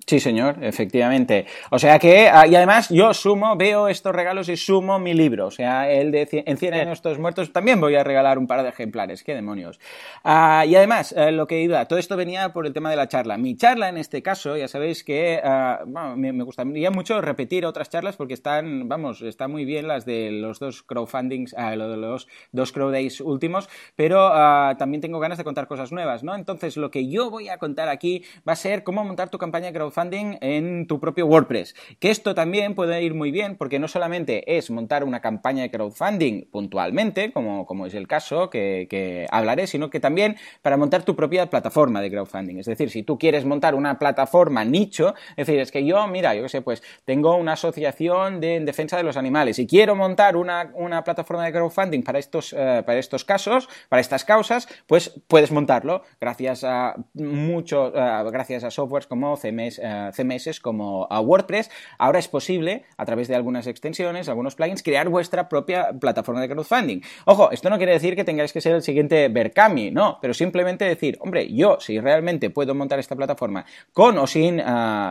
Sí, 0.08 0.20
señor, 0.20 0.58
efectivamente. 0.62 1.48
O 1.72 1.80
sea 1.80 1.98
que, 1.98 2.30
ah, 2.30 2.46
y 2.46 2.54
además 2.54 2.90
yo 2.90 3.12
sumo, 3.16 3.56
veo 3.56 3.88
estos 3.88 4.14
regalos 4.14 4.50
y 4.50 4.56
sumo 4.56 5.00
mi 5.00 5.16
libro. 5.16 5.48
O 5.48 5.52
sea, 5.52 5.90
el 5.90 6.12
de 6.12 6.44
En 6.46 6.58
100 6.58 6.74
años 6.76 7.00
estos 7.00 7.18
muertos 7.18 7.52
también 7.52 7.82
voy 7.82 7.96
a 7.96 8.04
regalar 8.04 8.38
un 8.38 8.46
par 8.46 8.62
de 8.62 8.70
ejemplares. 8.70 9.24
¡Qué 9.24 9.34
demonios! 9.34 9.80
Ah, 10.24 10.64
y 10.68 10.76
además, 10.76 11.12
eh, 11.18 11.32
lo 11.32 11.48
que 11.48 11.60
iba, 11.60 11.84
todo 11.88 11.98
esto 11.98 12.16
venía 12.16 12.54
por 12.54 12.68
el 12.68 12.74
tema 12.74 12.92
de 12.92 12.98
la 12.98 13.08
charla. 13.08 13.38
Mi 13.38 13.58
charla, 13.58 13.90
en 13.90 13.98
este 13.98 14.22
caso, 14.22 14.56
ya 14.56 14.68
sabéis 14.68 15.04
que 15.04 15.42
ah, 15.44 15.84
me, 16.16 16.32
gustaría 16.44 16.92
mucho 16.92 17.20
repetir 17.20 17.66
otras 17.66 17.90
charlas 17.90 18.16
porque 18.16 18.36
están, 18.36 18.88
vamos, 18.88 19.24
están 19.24 19.50
muy 19.50 19.66
bien 19.66 19.88
las 19.88 20.06
de 20.06 20.30
los 20.30 20.60
dos 20.60 20.84
crowdfundings, 20.84 21.56
los 21.76 22.28
dos 22.52 22.72
crowdays 22.72 23.22
últimos, 23.22 23.70
pero 23.96 24.30
también 24.78 25.02
tengo 25.02 25.20
ganas 25.20 25.40
de 25.40 25.44
contar 25.44 25.66
cosas 25.68 25.92
nuevas, 25.92 26.24
¿no? 26.24 26.36
Entonces, 26.36 26.78
lo 26.78 26.92
que 26.92 27.10
yo 27.10 27.32
voy 27.32 27.50
a 27.50 27.58
contar 27.58 27.90
aquí 27.90 28.24
va 28.48 28.54
a 28.54 28.56
ser 28.56 28.84
cómo 28.84 29.04
montar 29.04 29.30
tu 29.30 29.40
campaña 29.40 29.74
crowdfunding 29.74 29.95
en 29.98 30.88
tu 30.88 31.00
propio 31.00 31.26
WordPress. 31.26 31.76
Que 32.00 32.12
esto 32.12 32.36
también 32.36 32.76
puede 32.76 33.02
ir 33.02 33.14
muy 33.14 33.32
bien 33.32 33.56
porque 33.56 33.80
no 33.80 33.88
solamente 33.88 34.58
es 34.58 34.70
montar 34.70 35.04
una 35.04 35.22
campaña 35.22 35.64
de 35.64 35.72
crowdfunding 35.72 36.50
puntualmente, 36.52 37.32
como, 37.32 37.66
como 37.66 37.86
es 37.86 37.94
el 37.94 38.08
caso 38.08 38.50
que, 38.50 39.28
hablaré, 39.32 39.68
sino 39.68 39.90
que 39.90 40.00
también 40.00 40.38
para 40.62 40.78
montar 40.78 41.04
tu 41.04 41.16
propia 41.16 41.50
plataforma 41.50 42.02
de 42.02 42.12
crowdfunding. 42.12 42.58
Es 42.58 42.66
decir, 42.66 42.90
si 42.90 43.04
tú 43.04 43.18
quieres 43.18 43.46
montar 43.46 43.76
una 43.76 43.98
plataforma 43.98 44.66
nicho, 44.66 45.16
es 45.36 45.48
decir, 45.48 45.60
es 45.60 45.72
que 45.72 45.86
yo, 45.86 46.08
mira, 46.08 46.36
yo 46.36 46.44
qué 46.44 46.50
sé, 46.50 46.62
pues 46.62 46.84
tengo 47.06 47.36
una 47.36 47.54
asociación 47.54 48.42
de, 48.42 48.56
en 48.56 48.66
defensa 48.66 48.98
de 48.98 49.04
los 49.04 49.18
animales 49.18 49.60
y 49.60 49.68
quiero 49.68 49.96
montar 49.96 50.36
una, 50.36 50.72
plataforma 51.04 51.46
de 51.46 51.52
crowdfunding 51.52 52.04
para 52.04 52.20
estos, 52.20 52.54
eh, 52.54 52.84
para 52.86 53.00
estos 53.00 53.24
casos, 53.24 53.70
para 53.90 54.02
estas 54.02 54.26
causas, 54.26 54.68
pues 54.88 55.22
puedes 55.28 55.52
montarlo 55.52 56.04
gracias 56.20 56.64
a 56.64 56.96
mucho, 57.14 57.94
eh, 57.96 58.24
gracias 58.32 58.64
a 58.64 58.72
softwares 58.72 59.08
como 59.08 59.38
CMS, 59.38 59.80
CMS 60.14 60.60
como 60.60 61.08
a 61.10 61.20
WordPress, 61.20 61.70
ahora 61.98 62.20
es 62.20 62.28
posible, 62.28 62.86
a 62.98 63.06
través 63.06 63.28
de 63.28 63.36
algunas 63.36 63.68
extensiones, 63.68 64.30
algunos 64.30 64.56
plugins, 64.56 64.84
crear 64.84 65.10
vuestra 65.10 65.50
propia 65.50 65.92
plataforma 66.00 66.42
de 66.42 66.50
crowdfunding. 66.50 67.02
Ojo, 67.26 67.52
esto 67.52 67.70
no 67.70 67.78
quiere 67.78 67.94
decir 67.94 68.16
que 68.16 68.24
tengáis 68.24 68.54
que 68.54 68.62
ser 68.62 68.76
el 68.76 68.82
siguiente 68.82 69.28
Berkami, 69.30 69.92
no, 69.92 70.18
pero 70.22 70.34
simplemente 70.34 70.86
decir, 70.86 71.18
hombre, 71.22 71.54
yo 71.54 71.78
si 71.80 72.00
realmente 72.00 72.50
puedo 72.50 72.76
montar 72.76 73.00
esta 73.00 73.16
plataforma 73.16 73.66
con 73.94 74.18
o 74.18 74.28
sin 74.28 74.60
eh, 74.60 74.64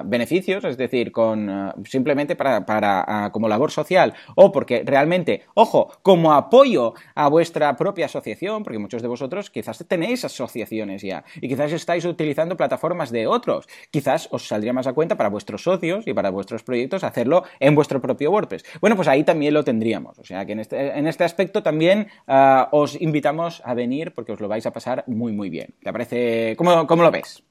beneficios, 0.04 0.64
es 0.64 0.76
decir, 0.76 1.12
con 1.12 1.48
eh, 1.48 1.72
simplemente 1.84 2.36
para, 2.36 3.30
como 3.32 3.48
labor 3.48 3.70
social 3.70 4.14
o 4.34 4.52
porque 4.52 4.82
realmente, 4.84 5.42
ojo, 5.54 5.90
como 6.02 6.32
apoyo 6.32 6.94
a 7.14 7.28
vuestra 7.28 7.76
propia 7.76 8.06
asociación, 8.06 8.62
porque 8.62 8.78
muchos 8.78 9.02
de 9.02 9.08
vosotros 9.08 9.50
quizás 9.50 9.84
tenéis 9.88 10.24
asociaciones 10.24 11.02
ya 11.02 11.24
y 11.40 11.48
quizás 11.48 11.72
estáis 11.72 12.04
utilizando 12.04 12.56
plataformas 12.56 13.10
de 13.10 13.26
otros, 13.26 13.66
quizás 13.90 14.28
os 14.30 14.48
más 14.72 14.86
a 14.86 14.92
cuenta 14.92 15.16
para 15.16 15.28
vuestros 15.28 15.62
socios 15.62 16.06
y 16.06 16.14
para 16.14 16.30
vuestros 16.30 16.62
proyectos 16.62 17.04
hacerlo 17.04 17.44
en 17.60 17.74
vuestro 17.74 18.00
propio 18.00 18.30
WordPress. 18.30 18.64
Bueno, 18.80 18.96
pues 18.96 19.08
ahí 19.08 19.24
también 19.24 19.54
lo 19.54 19.64
tendríamos. 19.64 20.18
O 20.18 20.24
sea 20.24 20.44
que 20.46 20.52
en 20.52 20.60
este, 20.60 20.98
en 20.98 21.06
este 21.06 21.24
aspecto 21.24 21.62
también 21.62 22.08
ah, 22.26 22.68
os 22.72 23.00
invitamos 23.00 23.62
a 23.64 23.74
venir 23.74 24.12
porque 24.12 24.32
os 24.32 24.40
lo 24.40 24.48
vais 24.48 24.66
a 24.66 24.72
pasar 24.72 25.04
muy, 25.06 25.32
muy 25.32 25.50
bien. 25.50 25.74
¿Te 25.82 25.92
parece? 25.92 26.54
¿Cómo, 26.56 26.86
cómo 26.86 27.02
lo 27.02 27.10
ves? 27.10 27.42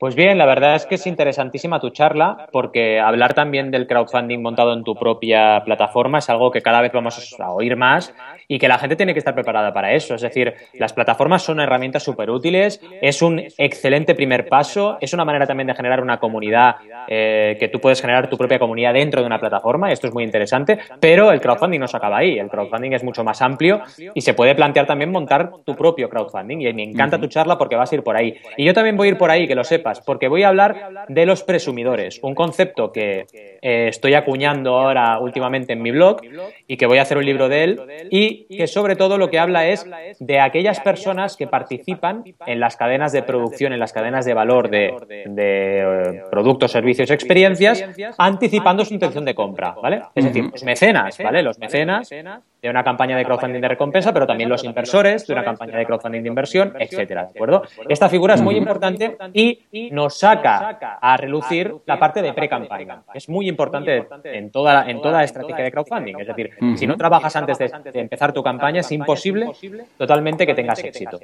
Pues 0.00 0.14
bien, 0.14 0.38
la 0.38 0.46
verdad 0.46 0.76
es 0.76 0.86
que 0.86 0.94
es 0.94 1.06
interesantísima 1.06 1.78
tu 1.78 1.90
charla 1.90 2.48
porque 2.52 2.98
hablar 2.98 3.34
también 3.34 3.70
del 3.70 3.86
crowdfunding 3.86 4.40
montado 4.40 4.72
en 4.72 4.82
tu 4.82 4.94
propia 4.94 5.62
plataforma 5.62 6.20
es 6.20 6.30
algo 6.30 6.50
que 6.50 6.62
cada 6.62 6.80
vez 6.80 6.90
vamos 6.90 7.36
a 7.38 7.50
oír 7.50 7.76
más 7.76 8.14
y 8.48 8.58
que 8.58 8.66
la 8.66 8.78
gente 8.78 8.96
tiene 8.96 9.12
que 9.12 9.18
estar 9.18 9.34
preparada 9.34 9.74
para 9.74 9.92
eso. 9.92 10.14
Es 10.14 10.22
decir, 10.22 10.54
las 10.72 10.94
plataformas 10.94 11.42
son 11.42 11.60
herramientas 11.60 12.02
súper 12.02 12.30
útiles, 12.30 12.80
es 13.02 13.20
un 13.20 13.40
excelente 13.58 14.14
primer 14.14 14.48
paso, 14.48 14.96
es 15.02 15.12
una 15.12 15.26
manera 15.26 15.46
también 15.46 15.66
de 15.66 15.74
generar 15.74 16.00
una 16.00 16.18
comunidad, 16.18 16.76
eh, 17.06 17.58
que 17.60 17.68
tú 17.68 17.78
puedes 17.78 18.00
generar 18.00 18.30
tu 18.30 18.38
propia 18.38 18.58
comunidad 18.58 18.94
dentro 18.94 19.20
de 19.20 19.26
una 19.26 19.38
plataforma, 19.38 19.92
esto 19.92 20.06
es 20.06 20.14
muy 20.14 20.24
interesante, 20.24 20.78
pero 20.98 21.30
el 21.30 21.42
crowdfunding 21.42 21.78
no 21.78 21.88
se 21.88 21.98
acaba 21.98 22.16
ahí, 22.16 22.38
el 22.38 22.48
crowdfunding 22.48 22.92
es 22.92 23.04
mucho 23.04 23.22
más 23.22 23.42
amplio 23.42 23.82
y 24.14 24.22
se 24.22 24.32
puede 24.32 24.54
plantear 24.54 24.86
también 24.86 25.12
montar 25.12 25.52
tu 25.62 25.76
propio 25.76 26.08
crowdfunding 26.08 26.62
y 26.62 26.72
me 26.72 26.84
encanta 26.84 27.20
tu 27.20 27.26
charla 27.26 27.58
porque 27.58 27.76
vas 27.76 27.92
a 27.92 27.96
ir 27.96 28.02
por 28.02 28.16
ahí. 28.16 28.34
Y 28.56 28.64
yo 28.64 28.72
también 28.72 28.96
voy 28.96 29.08
a 29.08 29.10
ir 29.10 29.18
por 29.18 29.30
ahí, 29.30 29.46
que 29.46 29.54
lo 29.54 29.62
sepas, 29.62 29.89
porque 29.98 30.28
voy 30.28 30.44
a 30.44 30.48
hablar 30.48 31.06
de 31.08 31.26
los 31.26 31.42
presumidores, 31.42 32.20
un 32.22 32.36
concepto 32.36 32.92
que 32.92 33.26
eh, 33.34 33.88
estoy 33.88 34.14
acuñando 34.14 34.78
ahora 34.78 35.18
últimamente 35.18 35.72
en 35.72 35.82
mi 35.82 35.90
blog 35.90 36.20
y 36.68 36.76
que 36.76 36.86
voy 36.86 36.98
a 36.98 37.02
hacer 37.02 37.18
un 37.18 37.26
libro 37.26 37.48
de 37.48 37.64
él 37.64 37.80
y 38.10 38.44
que 38.56 38.68
sobre 38.68 38.94
todo 38.94 39.18
lo 39.18 39.30
que 39.30 39.38
habla 39.38 39.66
es 39.66 39.84
de 40.20 40.38
aquellas 40.38 40.78
personas 40.80 41.36
que 41.36 41.48
participan 41.48 42.22
en 42.46 42.60
las 42.60 42.76
cadenas 42.76 43.10
de 43.12 43.22
producción, 43.22 43.72
en 43.72 43.80
las 43.80 43.92
cadenas 43.92 44.24
de 44.24 44.34
valor 44.34 44.70
de, 44.70 44.94
eh, 45.16 46.22
productos, 46.30 46.70
servicios, 46.70 47.10
experiencias, 47.10 47.84
anticipando 48.18 48.84
su 48.84 48.94
intención 48.94 49.24
de 49.24 49.34
compra, 49.34 49.74
¿vale? 49.82 50.02
Es 50.14 50.24
decir, 50.24 50.44
los 50.52 50.62
mecenas, 50.62 51.18
¿vale? 51.18 51.42
Los 51.42 51.58
mecenas 51.58 52.10
de 52.60 52.68
una 52.68 52.84
campaña 52.84 53.16
de 53.16 53.24
crowdfunding 53.24 53.60
de 53.60 53.68
recompensa, 53.68 54.12
pero 54.12 54.26
también 54.26 54.48
los 54.48 54.64
inversores 54.64 55.26
de 55.26 55.32
una 55.32 55.44
campaña 55.44 55.76
de 55.76 55.86
crowdfunding 55.86 56.22
de 56.22 56.28
inversión, 56.28 56.74
etcétera, 56.78 57.24
¿de 57.24 57.30
acuerdo? 57.30 57.62
Esta 57.88 58.08
figura 58.08 58.34
es 58.34 58.42
muy 58.42 58.56
importante 58.56 59.16
y 59.32 59.90
nos 59.92 60.18
saca 60.18 60.78
a 61.00 61.16
relucir 61.16 61.74
la 61.86 61.98
parte 61.98 62.22
de 62.22 62.32
pre-campaña. 62.32 63.02
Es 63.14 63.28
muy 63.28 63.48
importante 63.48 64.06
en 64.24 64.50
toda, 64.50 64.88
en 64.90 65.00
toda 65.00 65.24
estrategia 65.24 65.64
de 65.64 65.72
crowdfunding. 65.72 66.20
Es 66.20 66.26
decir, 66.26 66.50
si 66.76 66.86
no 66.86 66.96
trabajas 66.96 67.34
antes 67.36 67.58
de, 67.58 67.70
empezar 67.94 68.32
tu 68.32 68.42
campaña, 68.42 68.80
es 68.80 68.92
imposible 68.92 69.50
totalmente 69.96 70.46
que 70.46 70.54
tengas 70.54 70.82
éxito. 70.84 71.18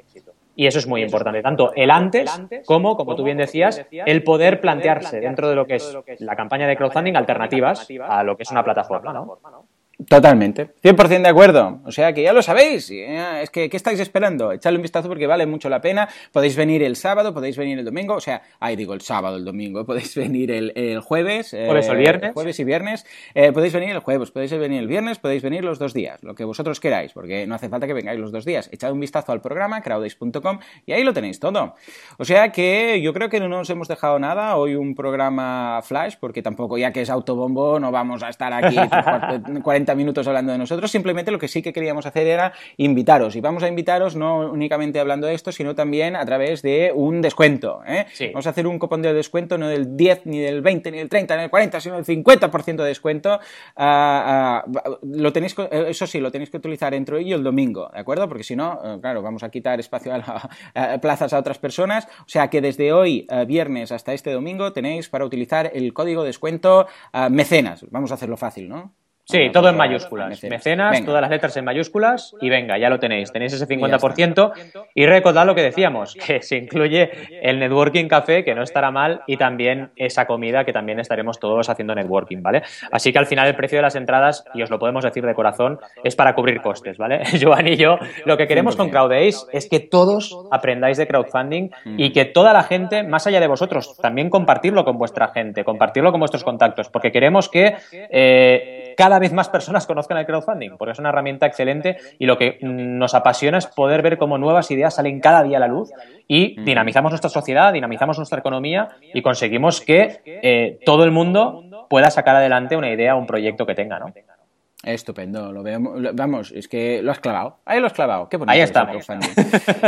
Y 0.55 0.65
eso 0.65 0.79
es 0.79 0.87
muy 0.87 1.03
importante, 1.03 1.41
tanto 1.43 1.71
el 1.75 1.91
antes 1.91 2.31
como, 2.65 2.97
como 2.97 3.15
tú 3.15 3.23
bien 3.23 3.37
decías, 3.37 3.85
el 3.91 4.23
poder 4.23 4.59
plantearse 4.59 5.19
dentro 5.19 5.49
de 5.49 5.55
lo 5.55 5.65
que 5.65 5.75
es 5.75 5.97
la 6.19 6.35
campaña 6.35 6.67
de 6.67 6.75
crowdfunding 6.75 7.15
alternativas 7.15 7.87
a 8.01 8.23
lo 8.23 8.35
que 8.35 8.43
es 8.43 8.51
una 8.51 8.63
plataforma, 8.63 9.13
¿no? 9.13 9.37
Totalmente, 10.05 10.75
100% 10.83 11.23
de 11.23 11.27
acuerdo. 11.27 11.79
O 11.83 11.91
sea 11.91 12.13
que 12.13 12.21
ya 12.21 12.31
lo 12.31 12.43
sabéis. 12.43 12.91
Es 12.91 13.49
que, 13.49 13.67
¿qué 13.67 13.77
estáis 13.77 13.99
esperando? 13.99 14.51
Echadle 14.51 14.77
un 14.77 14.83
vistazo 14.83 15.07
porque 15.07 15.25
vale 15.25 15.47
mucho 15.47 15.69
la 15.69 15.81
pena. 15.81 16.07
Podéis 16.31 16.55
venir 16.55 16.83
el 16.83 16.95
sábado, 16.95 17.33
podéis 17.33 17.57
venir 17.57 17.79
el 17.79 17.85
domingo. 17.85 18.13
O 18.13 18.19
sea, 18.19 18.43
ahí 18.59 18.75
digo 18.75 18.93
el 18.93 19.01
sábado, 19.01 19.37
el 19.37 19.43
domingo. 19.43 19.85
Podéis 19.85 20.13
venir 20.15 20.51
el, 20.51 20.99
jueves. 20.99 21.49
Jueves 21.49 21.89
o 21.89 21.93
el 21.93 21.97
viernes. 21.97 22.33
Jueves 22.33 22.59
y 22.59 22.63
viernes. 22.63 23.05
Eh, 23.33 23.51
podéis 23.51 23.73
venir 23.73 23.89
el 23.89 23.99
jueves, 23.99 24.29
podéis 24.29 24.51
venir 24.51 24.79
el 24.79 24.87
viernes, 24.87 25.17
podéis 25.17 25.41
venir 25.41 25.65
los 25.65 25.79
dos 25.79 25.95
días. 25.95 26.21
Lo 26.21 26.35
que 26.35 26.43
vosotros 26.43 26.79
queráis, 26.79 27.11
porque 27.13 27.47
no 27.47 27.55
hace 27.55 27.67
falta 27.67 27.87
que 27.87 27.93
vengáis 27.93 28.19
los 28.19 28.31
dos 28.31 28.45
días. 28.45 28.69
Echad 28.71 28.91
un 28.91 28.99
vistazo 28.99 29.31
al 29.31 29.41
programa, 29.41 29.81
crowdace.com, 29.81 30.59
y 30.85 30.91
ahí 30.91 31.03
lo 31.03 31.13
tenéis 31.13 31.39
todo. 31.39 31.73
O 32.19 32.25
sea 32.25 32.51
que 32.51 33.01
yo 33.01 33.13
creo 33.13 33.29
que 33.29 33.39
no 33.39 33.47
nos 33.47 33.67
hemos 33.71 33.87
dejado 33.87 34.19
nada. 34.19 34.57
Hoy 34.57 34.75
un 34.75 34.93
programa 34.93 35.81
flash, 35.81 36.15
porque 36.19 36.43
tampoco, 36.43 36.77
ya 36.77 36.93
que 36.93 37.01
es 37.01 37.09
autobombo, 37.09 37.79
no 37.79 37.91
vamos 37.91 38.21
a 38.21 38.29
estar 38.29 38.53
aquí 38.53 38.75
40 39.63 39.86
minutos 39.95 40.27
hablando 40.27 40.51
de 40.51 40.57
nosotros, 40.57 40.91
simplemente 40.91 41.31
lo 41.31 41.39
que 41.39 41.47
sí 41.47 41.61
que 41.61 41.73
queríamos 41.73 42.05
hacer 42.05 42.27
era 42.27 42.53
invitaros. 42.77 43.35
Y 43.35 43.41
vamos 43.41 43.63
a 43.63 43.67
invitaros 43.67 44.15
no 44.15 44.51
únicamente 44.51 44.99
hablando 44.99 45.27
de 45.27 45.33
esto, 45.33 45.51
sino 45.51 45.75
también 45.75 46.15
a 46.15 46.25
través 46.25 46.61
de 46.61 46.91
un 46.93 47.21
descuento. 47.21 47.81
¿eh? 47.87 48.05
Vamos 48.33 48.47
a 48.47 48.51
hacer 48.51 48.67
un 48.67 48.79
cupón 48.79 49.01
de 49.01 49.13
descuento 49.13 49.57
no 49.57 49.67
del 49.67 49.95
10, 49.95 50.25
ni 50.25 50.39
del 50.39 50.61
20, 50.61 50.91
ni 50.91 50.97
del 50.99 51.09
30, 51.09 51.35
ni 51.35 51.41
del 51.41 51.49
40, 51.49 51.81
sino 51.81 51.95
del 51.95 52.05
50% 52.05 52.75
de 52.75 52.83
descuento. 52.85 53.39
Lo 53.77 55.33
tenéis, 55.33 55.55
eso 55.71 56.07
sí, 56.07 56.19
lo 56.19 56.31
tenéis 56.31 56.49
que 56.49 56.57
utilizar 56.57 56.93
entre 56.93 57.17
hoy 57.17 57.29
y 57.29 57.33
el 57.33 57.43
domingo, 57.43 57.89
¿de 57.93 57.99
acuerdo? 57.99 58.27
Porque 58.27 58.43
si 58.43 58.55
no, 58.55 58.79
eh, 58.83 58.97
claro, 59.01 59.21
vamos 59.21 59.43
a 59.43 59.49
quitar 59.49 59.79
espacio 59.79 60.13
a, 60.13 60.97
plazas 60.99 61.33
a 61.33 61.39
otras 61.39 61.57
personas. 61.57 62.07
O 62.21 62.29
sea 62.29 62.49
que 62.49 62.61
desde 62.61 62.93
hoy, 62.93 63.27
eh, 63.29 63.45
viernes, 63.45 63.91
hasta 63.91 64.13
este 64.13 64.31
domingo, 64.31 64.73
tenéis 64.73 65.09
para 65.09 65.25
utilizar 65.25 65.71
el 65.73 65.93
código 65.93 66.23
descuento 66.23 66.87
mecenas. 67.29 67.85
Vamos 67.89 68.11
a 68.11 68.15
hacerlo 68.15 68.37
fácil, 68.37 68.69
¿no? 68.69 68.93
Sí, 69.29 69.49
todo 69.51 69.67
en 69.67 69.75
mayúsculas. 69.75 70.41
Mecenas, 70.43 71.03
todas 71.03 71.19
las 71.19 71.29
letras 71.29 71.57
en 71.57 71.65
mayúsculas 71.65 72.33
y 72.39 72.49
venga, 72.49 72.77
ya 72.77 72.89
lo 72.89 72.97
tenéis. 72.97 73.29
Tenéis 73.29 73.51
ese 73.51 73.67
50% 73.67 74.53
y 74.95 75.05
recordad 75.05 75.45
lo 75.45 75.53
que 75.53 75.63
decíamos, 75.63 76.15
que 76.15 76.41
se 76.41 76.55
incluye 76.55 77.11
el 77.41 77.59
networking 77.59 78.07
café, 78.07 78.45
que 78.45 78.55
no 78.55 78.63
estará 78.63 78.89
mal, 78.89 79.23
y 79.27 79.35
también 79.35 79.91
esa 79.97 80.25
comida 80.27 80.63
que 80.63 80.71
también 80.71 81.01
estaremos 81.01 81.41
todos 81.41 81.67
haciendo 81.67 81.93
networking, 81.93 82.41
¿vale? 82.41 82.61
Así 82.89 83.11
que 83.11 83.19
al 83.19 83.25
final 83.25 83.49
el 83.49 83.55
precio 83.55 83.79
de 83.79 83.81
las 83.81 83.97
entradas, 83.97 84.45
y 84.53 84.61
os 84.61 84.69
lo 84.69 84.79
podemos 84.79 85.03
decir 85.03 85.25
de 85.25 85.33
corazón, 85.33 85.77
es 86.05 86.15
para 86.15 86.33
cubrir 86.33 86.61
costes, 86.61 86.97
¿vale? 86.97 87.23
Joan 87.41 87.67
y 87.67 87.75
yo, 87.75 87.99
lo 88.23 88.37
que 88.37 88.47
queremos 88.47 88.77
con 88.77 88.89
CrowdAce 88.89 89.45
es 89.51 89.67
que 89.67 89.81
todos 89.81 90.37
aprendáis 90.51 90.95
de 90.95 91.05
crowdfunding 91.05 91.69
y 91.97 92.13
que 92.13 92.23
toda 92.23 92.53
la 92.53 92.63
gente, 92.63 93.03
más 93.03 93.27
allá 93.27 93.41
de 93.41 93.47
vosotros, 93.47 93.97
también 93.97 94.29
compartirlo 94.29 94.85
con 94.85 94.97
vuestra 94.97 95.27
gente, 95.33 95.65
compartirlo 95.65 96.11
con 96.11 96.21
vuestros 96.21 96.45
contactos, 96.45 96.87
porque 96.87 97.11
queremos 97.11 97.49
que 97.49 97.75
eh, 97.91 98.76
cada 98.97 99.19
vez 99.19 99.31
más 99.31 99.47
personas 99.47 99.85
conozcan 99.85 100.17
el 100.17 100.25
crowdfunding, 100.25 100.71
porque 100.77 100.93
es 100.93 100.99
una 100.99 101.09
herramienta 101.09 101.45
excelente 101.45 101.97
y 102.17 102.25
lo 102.25 102.37
que 102.37 102.57
nos 102.61 103.13
apasiona 103.13 103.59
es 103.59 103.67
poder 103.67 104.01
ver 104.01 104.17
cómo 104.17 104.39
nuevas 104.39 104.71
ideas 104.71 104.95
salen 104.95 105.19
cada 105.21 105.43
día 105.43 105.57
a 105.57 105.59
la 105.59 105.67
luz 105.67 105.91
y 106.27 106.59
dinamizamos 106.61 107.11
nuestra 107.11 107.29
sociedad, 107.29 107.71
dinamizamos 107.71 108.17
nuestra 108.17 108.39
economía 108.39 108.87
y 109.13 109.21
conseguimos 109.21 109.81
que 109.81 110.21
eh, 110.25 110.79
todo 110.83 111.03
el 111.03 111.11
mundo 111.11 111.63
pueda 111.89 112.09
sacar 112.09 112.35
adelante 112.35 112.75
una 112.75 112.91
idea 112.91 113.15
o 113.15 113.19
un 113.19 113.27
proyecto 113.27 113.67
que 113.67 113.75
tenga, 113.75 113.99
¿no? 113.99 114.11
Estupendo, 114.87 115.51
lo 115.51 115.63
vemos. 115.63 116.01
vamos, 116.13 116.53
es 116.53 116.69
que 116.69 117.01
lo 117.01 117.11
has 117.11 117.19
clavado. 117.19 117.57
Ahí 117.65 117.81
lo 117.81 117.87
has 117.87 117.93
clavado. 117.93 118.29
Qué 118.29 118.39
Ahí 118.47 118.61
está. 118.61 118.89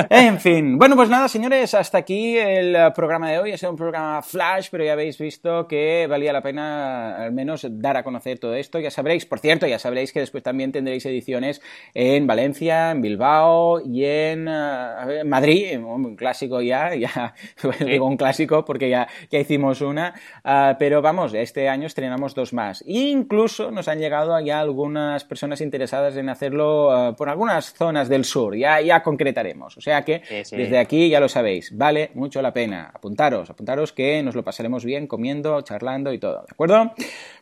en 0.10 0.40
fin. 0.42 0.78
Bueno, 0.78 0.98
pues 0.98 1.08
nada, 1.08 1.30
señores, 1.30 1.74
hasta 1.74 2.00
aquí 2.00 2.38
el 2.38 2.76
programa 2.94 3.32
de 3.32 3.40
hoy. 3.40 3.54
Ha 3.54 3.58
sido 3.58 3.72
un 3.72 3.78
programa 3.78 4.22
flash, 4.22 4.68
pero 4.70 4.84
ya 4.84 4.92
habéis 4.92 5.18
visto 5.18 5.70
que 5.70 6.06
valía 6.10 6.34
la 6.34 6.42
pena 6.42 7.16
al 7.16 7.32
menos 7.32 7.66
dar 7.70 7.96
a 7.96 8.04
conocer 8.04 8.40
todo 8.40 8.56
esto. 8.56 8.78
Ya 8.80 8.92
sabréis, 8.92 9.26
por 9.26 9.40
cierto, 9.40 9.68
ya 9.68 9.80
sabréis 9.80 10.12
que 10.12 10.20
después 10.20 10.44
también 10.44 10.74
tendréis 10.74 11.06
ediciones 11.06 11.62
en 11.94 12.28
Valencia, 12.28 12.92
en 12.92 13.02
Bilbao 13.02 13.80
y 13.80 14.04
en 14.04 14.50
eh, 14.50 15.24
Madrid. 15.26 15.80
Un 15.80 16.18
clásico 16.18 16.62
ya, 16.62 16.94
ya 16.96 17.36
digo 17.80 18.06
un 18.06 18.18
clásico 18.18 18.66
porque 18.66 18.90
ya, 18.90 19.08
ya 19.32 19.40
hicimos 19.40 19.80
una. 19.80 20.14
Ah, 20.44 20.76
pero 20.78 21.02
vamos, 21.02 21.34
este 21.34 21.70
año 21.70 21.88
estrenamos 21.88 22.36
dos 22.36 22.52
más. 22.52 22.84
incluso 22.86 23.72
nos 23.72 23.88
han 23.88 24.00
llegado 24.00 24.38
ya 24.42 24.60
algunos 24.60 24.89
algunas 24.90 25.24
personas 25.24 25.62
interesadas 25.62 26.18
en 26.18 26.30
hacerlo 26.30 27.10
eh, 27.10 27.14
por 27.14 27.30
algunas 27.30 27.74
zonas 27.74 28.10
del 28.10 28.26
sur. 28.26 28.56
Ya, 28.56 28.82
ya 28.82 29.04
concretaremos. 29.04 29.78
O 29.78 29.82
sea 29.82 30.04
que 30.04 30.22
desde 30.52 30.78
aquí 30.80 31.10
ya 31.10 31.20
lo 31.20 31.30
sabéis. 31.30 31.76
Vale 31.78 32.12
mucho 32.16 32.42
la 32.42 32.52
pena. 32.52 32.92
Apuntaros, 32.94 33.50
apuntaros 33.50 33.94
que 33.94 34.24
nos 34.24 34.36
lo 34.36 34.44
pasaremos 34.44 34.84
bien 34.84 35.08
comiendo, 35.08 35.62
charlando 35.62 36.12
y 36.12 36.20
todo. 36.20 36.42
¿De 36.42 36.52
acuerdo? 36.52 36.94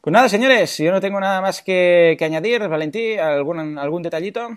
Pues 0.02 0.14
nada, 0.14 0.28
señores, 0.28 0.78
yo 0.78 0.92
no 0.92 1.00
tengo 1.00 1.20
nada 1.20 1.42
más 1.42 1.62
que, 1.62 2.16
que 2.20 2.26
añadir. 2.26 2.68
Valentí, 2.68 3.18
¿algún, 3.18 3.78
algún 3.78 4.04
detallito? 4.04 4.50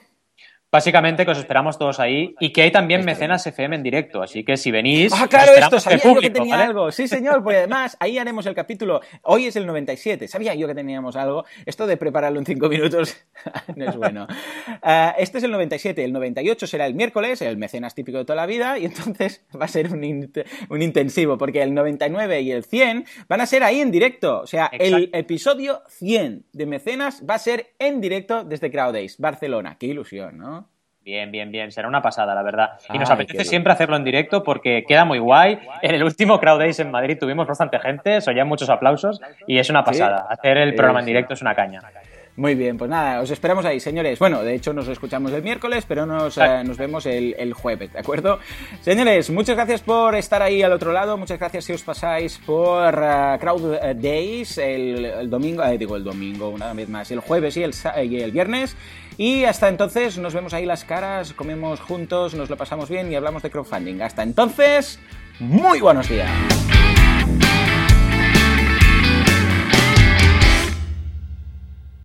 Básicamente 0.73 1.25
que 1.25 1.33
os 1.33 1.39
esperamos 1.39 1.79
todos 1.79 1.99
ahí 1.99 2.37
y 2.39 2.53
que 2.53 2.63
hay 2.63 2.71
también 2.71 3.05
mecenas 3.05 3.45
FM 3.45 3.75
en 3.75 3.83
directo, 3.83 4.23
así 4.23 4.45
que 4.45 4.57
si 4.57 4.71
venís... 4.71 5.13
Ah, 5.13 5.27
claro, 5.29 5.53
esto, 5.57 5.81
sabía 5.81 6.01
yo 6.05 6.21
que 6.21 6.31
tenía 6.31 6.61
algo. 6.61 6.93
Sí, 6.93 7.09
señor, 7.09 7.43
pues 7.43 7.57
además 7.59 7.97
ahí 7.99 8.19
haremos 8.19 8.47
el 8.47 8.55
capítulo. 8.55 9.01
Hoy 9.23 9.47
es 9.47 9.57
el 9.57 9.67
97, 9.67 10.29
sabía 10.29 10.55
yo 10.55 10.69
que 10.69 10.75
teníamos 10.77 11.17
algo. 11.17 11.45
Esto 11.67 11.89
de 11.89 11.97
prepararlo 11.97 12.39
en 12.39 12.47
cinco 12.47 12.69
minutos 12.69 13.17
no 13.75 13.85
es 13.85 13.97
bueno. 13.97 14.29
Ah, 14.81 15.13
este 15.19 15.39
es 15.39 15.45
el 15.45 15.51
97, 15.51 16.05
el 16.05 16.13
98 16.13 16.67
será 16.69 16.87
el 16.87 16.95
miércoles, 16.95 17.43
el 17.43 17.57
mecenas 17.57 17.97
típico 17.97 18.19
de 18.19 18.25
toda 18.25 18.37
la 18.37 18.47
vida, 18.47 18.79
y 18.79 18.85
entonces 18.85 19.45
va 19.61 19.65
a 19.65 19.69
ser 19.69 19.93
un, 19.93 20.05
intensivo, 20.05 21.37
porque 21.37 21.63
el 21.63 21.75
99 21.75 22.43
y 22.43 22.53
el 22.53 22.63
100 22.63 23.07
van 23.29 23.41
a 23.41 23.47
ser 23.47 23.65
ahí 23.65 23.81
en 23.81 23.91
directo. 23.91 24.41
O 24.41 24.47
sea, 24.47 24.71
el 24.73 25.11
episodio 25.15 25.83
100 25.89 26.45
de 26.53 26.67
mecenas 26.67 27.25
va 27.29 27.35
a 27.35 27.39
ser 27.39 27.73
en 27.81 28.01
directo 28.01 28.45
desde 28.45 28.71
Crowdays, 28.71 29.19
Barcelona. 29.19 29.77
Qué 29.77 29.87
ilusión, 29.87 30.39
¿no? 30.39 30.60
Bien, 31.03 31.31
bien, 31.33 31.51
bien. 31.51 31.73
Será 31.73 31.89
una 31.89 32.03
pasada, 32.03 32.35
la 32.35 32.43
verdad. 32.43 32.73
Y 32.93 32.99
nos 32.99 33.11
apetece 33.11 33.45
siempre 33.45 33.73
hacerlo 33.73 33.97
en 33.97 34.05
directo 34.05 34.43
porque 34.43 34.85
queda 34.87 35.05
muy 35.05 35.19
guay. 35.19 35.59
En 35.81 35.95
el 35.95 36.05
último 36.05 36.39
Crowd 36.39 36.59
Days 36.59 36.79
en 36.79 36.91
Madrid 36.91 37.17
tuvimos 37.19 37.47
bastante 37.47 37.79
gente, 37.79 38.21
se 38.21 38.31
oían 38.31 38.47
muchos 38.47 38.69
aplausos 38.69 39.21
y 39.47 39.59
es 39.59 39.71
una 39.71 39.83
pasada. 39.83 40.27
Hacer 40.29 40.59
el 40.59 40.75
programa 40.75 41.01
en 41.01 41.07
directo 41.07 41.35
es 41.35 41.43
una 41.43 41.55
caña. 41.55 41.81
Muy 42.41 42.55
bien, 42.55 42.79
pues 42.79 42.89
nada, 42.89 43.21
os 43.21 43.31
esperamos 43.31 43.67
ahí, 43.67 43.81
señores. 43.81 44.19
Bueno, 44.19 44.43
de 44.43 44.55
hecho 44.55 44.73
nos 44.73 44.89
escuchamos 44.89 45.31
el 45.33 45.43
miércoles, 45.43 45.85
pero 45.87 46.07
nos, 46.07 46.39
eh, 46.39 46.65
nos 46.65 46.79
vemos 46.79 47.05
el, 47.05 47.53
jueves, 47.53 47.93
¿de 47.93 47.99
acuerdo? 47.99 48.39
Señores, 48.81 49.29
muchas 49.29 49.57
gracias 49.57 49.83
por 49.83 50.15
estar 50.15 50.41
ahí 50.41 50.63
al 50.63 50.73
otro 50.73 50.91
lado. 50.91 51.19
Muchas 51.19 51.39
gracias 51.39 51.67
si 51.67 51.75
os 51.75 51.83
pasáis 51.83 52.39
por 52.39 52.95
eh, 52.95 53.37
Crowd 53.39 53.77
Days 53.95 54.57
el, 54.57 55.29
domingo, 55.29 55.63
eh, 55.65 55.77
digo 55.77 55.97
el 55.97 56.05
domingo 56.05 56.49
una 56.49 56.73
vez 56.73 56.89
más, 56.89 57.11
el 57.11 57.21
jueves 57.21 57.59
y 57.59 57.63
el, 57.63 57.75
y 58.11 58.23
el 58.23 58.31
viernes. 58.31 58.75
Y 59.19 59.45
hasta 59.45 59.69
entonces 59.69 60.17
nos 60.17 60.33
vemos 60.33 60.55
ahí 60.55 60.65
las 60.65 60.85
caras, 60.85 61.35
comemos 61.35 61.79
juntos, 61.81 62.33
nos 62.33 62.49
lo 62.49 62.57
pasamos 62.57 62.89
bien 62.89 63.13
y 63.13 63.17
hablamos 63.17 63.43
de 63.43 63.51
crowdfunding. 63.51 64.01
Hasta 64.01 64.23
entonces, 64.23 64.99
muy 65.41 65.83
buenos 65.83 66.09
días. 66.09 66.31